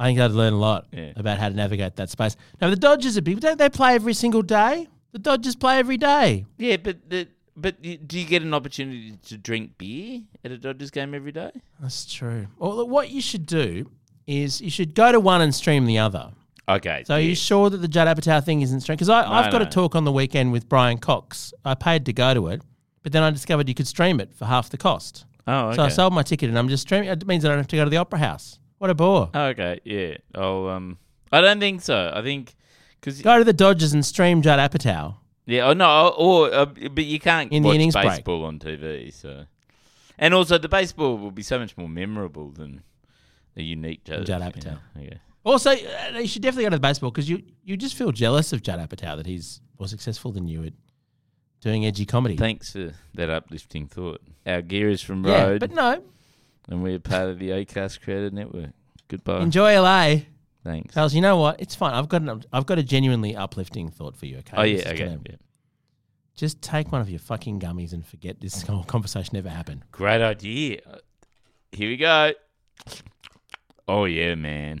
I 0.00 0.06
think 0.08 0.18
I'd 0.18 0.32
learn 0.32 0.52
a 0.52 0.58
lot 0.58 0.86
Yeah. 0.92 1.12
about 1.16 1.38
how 1.38 1.48
to 1.48 1.54
navigate 1.54 1.96
that 1.96 2.10
space. 2.10 2.36
Now, 2.60 2.70
the 2.70 2.76
Dodgers 2.76 3.16
are 3.16 3.22
big. 3.22 3.40
Don't 3.40 3.58
they 3.58 3.68
play 3.68 3.94
every 3.94 4.14
single 4.14 4.42
day? 4.42 4.88
The 5.12 5.18
Dodgers 5.20 5.54
play 5.54 5.78
every 5.78 5.96
day. 5.96 6.46
Yeah, 6.58 6.78
but 6.78 7.08
the, 7.08 7.28
but 7.56 7.80
do 7.80 8.18
you 8.18 8.26
get 8.26 8.42
an 8.42 8.52
opportunity 8.52 9.12
to 9.26 9.38
drink 9.38 9.78
beer 9.78 10.22
at 10.44 10.50
a 10.50 10.58
Dodgers 10.58 10.90
game 10.90 11.14
every 11.14 11.30
day? 11.30 11.52
That's 11.80 12.12
true. 12.12 12.48
Well, 12.58 12.88
what 12.88 13.10
you 13.10 13.20
should 13.20 13.46
do 13.46 13.90
is 14.26 14.60
you 14.60 14.70
should 14.70 14.94
go 14.94 15.12
to 15.12 15.20
one 15.20 15.40
and 15.42 15.54
stream 15.54 15.86
the 15.86 15.98
other. 15.98 16.32
Okay. 16.68 17.04
So 17.06 17.14
are 17.14 17.20
you 17.20 17.34
sure 17.34 17.68
that 17.70 17.78
the 17.78 17.88
Judd 17.88 18.08
Apatow 18.08 18.42
thing 18.42 18.62
isn't 18.62 18.80
streamed? 18.80 18.98
Because 18.98 19.10
I've 19.10 19.52
got 19.52 19.62
a 19.62 19.66
talk 19.66 19.94
on 19.94 20.04
the 20.04 20.12
weekend 20.12 20.52
with 20.52 20.68
Brian 20.68 20.98
Cox. 20.98 21.52
I 21.64 21.74
paid 21.74 22.06
to 22.06 22.12
go 22.12 22.32
to 22.34 22.48
it, 22.48 22.62
but 23.02 23.12
then 23.12 23.22
I 23.22 23.30
discovered 23.30 23.68
you 23.68 23.74
could 23.74 23.86
stream 23.88 24.18
it 24.20 24.34
for 24.34 24.46
half 24.46 24.70
the 24.70 24.78
cost. 24.78 25.26
Oh, 25.46 25.66
okay. 25.68 25.76
So 25.76 25.82
I 25.82 25.88
sold 25.88 26.14
my 26.14 26.22
ticket 26.22 26.48
and 26.48 26.58
I'm 26.58 26.68
just 26.68 26.82
streaming. 26.82 27.10
It 27.10 27.26
means 27.26 27.44
I 27.44 27.48
don't 27.48 27.58
have 27.58 27.66
to 27.68 27.76
go 27.76 27.84
to 27.84 27.90
the 27.90 27.98
Opera 27.98 28.18
House. 28.18 28.58
What 28.78 28.88
a 28.90 28.94
bore. 28.94 29.28
Oh, 29.34 29.44
okay. 29.48 29.80
Yeah. 29.84 30.16
Oh, 30.34 30.68
um, 30.68 30.96
I 31.30 31.40
don't 31.42 31.60
think 31.60 31.82
so. 31.82 32.10
I 32.14 32.22
think 32.22 32.54
because 33.00 33.20
Go 33.20 33.36
to 33.38 33.44
the 33.44 33.52
Dodgers 33.52 33.92
and 33.92 34.04
stream 34.04 34.40
Judd 34.40 34.58
Apatow. 34.58 35.16
yeah. 35.44 35.66
Oh 35.68 35.74
no. 35.74 36.08
Or 36.16 36.52
uh, 36.52 36.64
but 36.64 37.04
you 37.04 37.20
can't 37.20 37.52
In 37.52 37.62
the 37.62 37.66
watch 37.68 37.74
innings 37.74 37.94
break. 37.94 38.08
baseball 38.08 38.44
on 38.46 38.58
TV. 38.58 39.12
So, 39.12 39.44
and 40.18 40.32
also 40.32 40.56
the 40.56 40.68
baseball 40.70 41.18
will 41.18 41.30
be 41.30 41.42
so 41.42 41.58
much 41.58 41.76
more 41.76 41.88
memorable 41.90 42.50
than 42.50 42.82
the 43.54 43.62
unique 43.64 44.04
Judd, 44.04 44.24
Judd 44.24 44.40
you 44.42 44.62
Apatow. 44.62 44.64
know. 44.72 44.78
Yeah. 45.02 45.14
Also, 45.44 45.70
uh, 45.70 46.18
you 46.18 46.26
should 46.26 46.42
definitely 46.42 46.64
go 46.64 46.70
to 46.70 46.76
the 46.76 46.80
baseball 46.80 47.10
because 47.10 47.28
you, 47.28 47.42
you 47.64 47.76
just 47.76 47.94
feel 47.94 48.10
jealous 48.12 48.52
of 48.52 48.62
Judd 48.62 48.78
Apatow 48.80 49.16
that 49.16 49.26
he's 49.26 49.60
more 49.78 49.86
successful 49.88 50.32
than 50.32 50.48
you 50.48 50.64
at 50.64 50.72
doing 51.60 51.84
edgy 51.84 52.06
comedy. 52.06 52.36
Thanks 52.36 52.72
for 52.72 52.92
that 53.14 53.28
uplifting 53.30 53.86
thought. 53.86 54.22
Our 54.46 54.62
gear 54.62 54.88
is 54.88 55.02
from 55.02 55.24
yeah, 55.24 55.44
Rode, 55.44 55.60
but 55.60 55.70
no, 55.72 56.02
and 56.68 56.82
we're 56.82 56.98
part 56.98 57.28
of 57.28 57.38
the 57.38 57.50
Acast 57.50 58.00
Creator 58.00 58.30
Network. 58.30 58.70
Goodbye. 59.08 59.40
enjoy 59.42 59.78
LA. 59.80 60.16
Thanks. 60.64 60.94
Charles, 60.94 61.14
you 61.14 61.20
know 61.20 61.36
what? 61.36 61.60
It's 61.60 61.74
fine. 61.74 61.92
I've 61.92 62.08
got 62.08 62.22
an, 62.22 62.42
I've 62.50 62.64
got 62.64 62.78
a 62.78 62.82
genuinely 62.82 63.36
uplifting 63.36 63.90
thought 63.90 64.16
for 64.16 64.24
you. 64.24 64.38
Okay. 64.38 64.56
Oh 64.56 64.62
This 64.62 64.82
yeah. 64.82 64.88
is 64.88 64.92
Okay. 65.00 65.04
gonna- 65.04 65.20
Yeah. 65.28 65.36
Just 66.36 66.62
take 66.62 66.90
one 66.90 67.00
of 67.02 67.08
your 67.10 67.18
fucking 67.20 67.60
gummies 67.60 67.92
and 67.92 68.04
forget 68.04 68.40
this 68.40 68.62
whole 68.66 68.82
conversation 68.84 69.36
ever 69.36 69.50
happened. 69.50 69.82
Great 69.92 70.22
idea. 70.22 70.80
Here 71.70 71.90
we 71.90 71.96
go. 71.98 72.32
Oh 73.86 74.06
yeah, 74.06 74.34
man. 74.34 74.80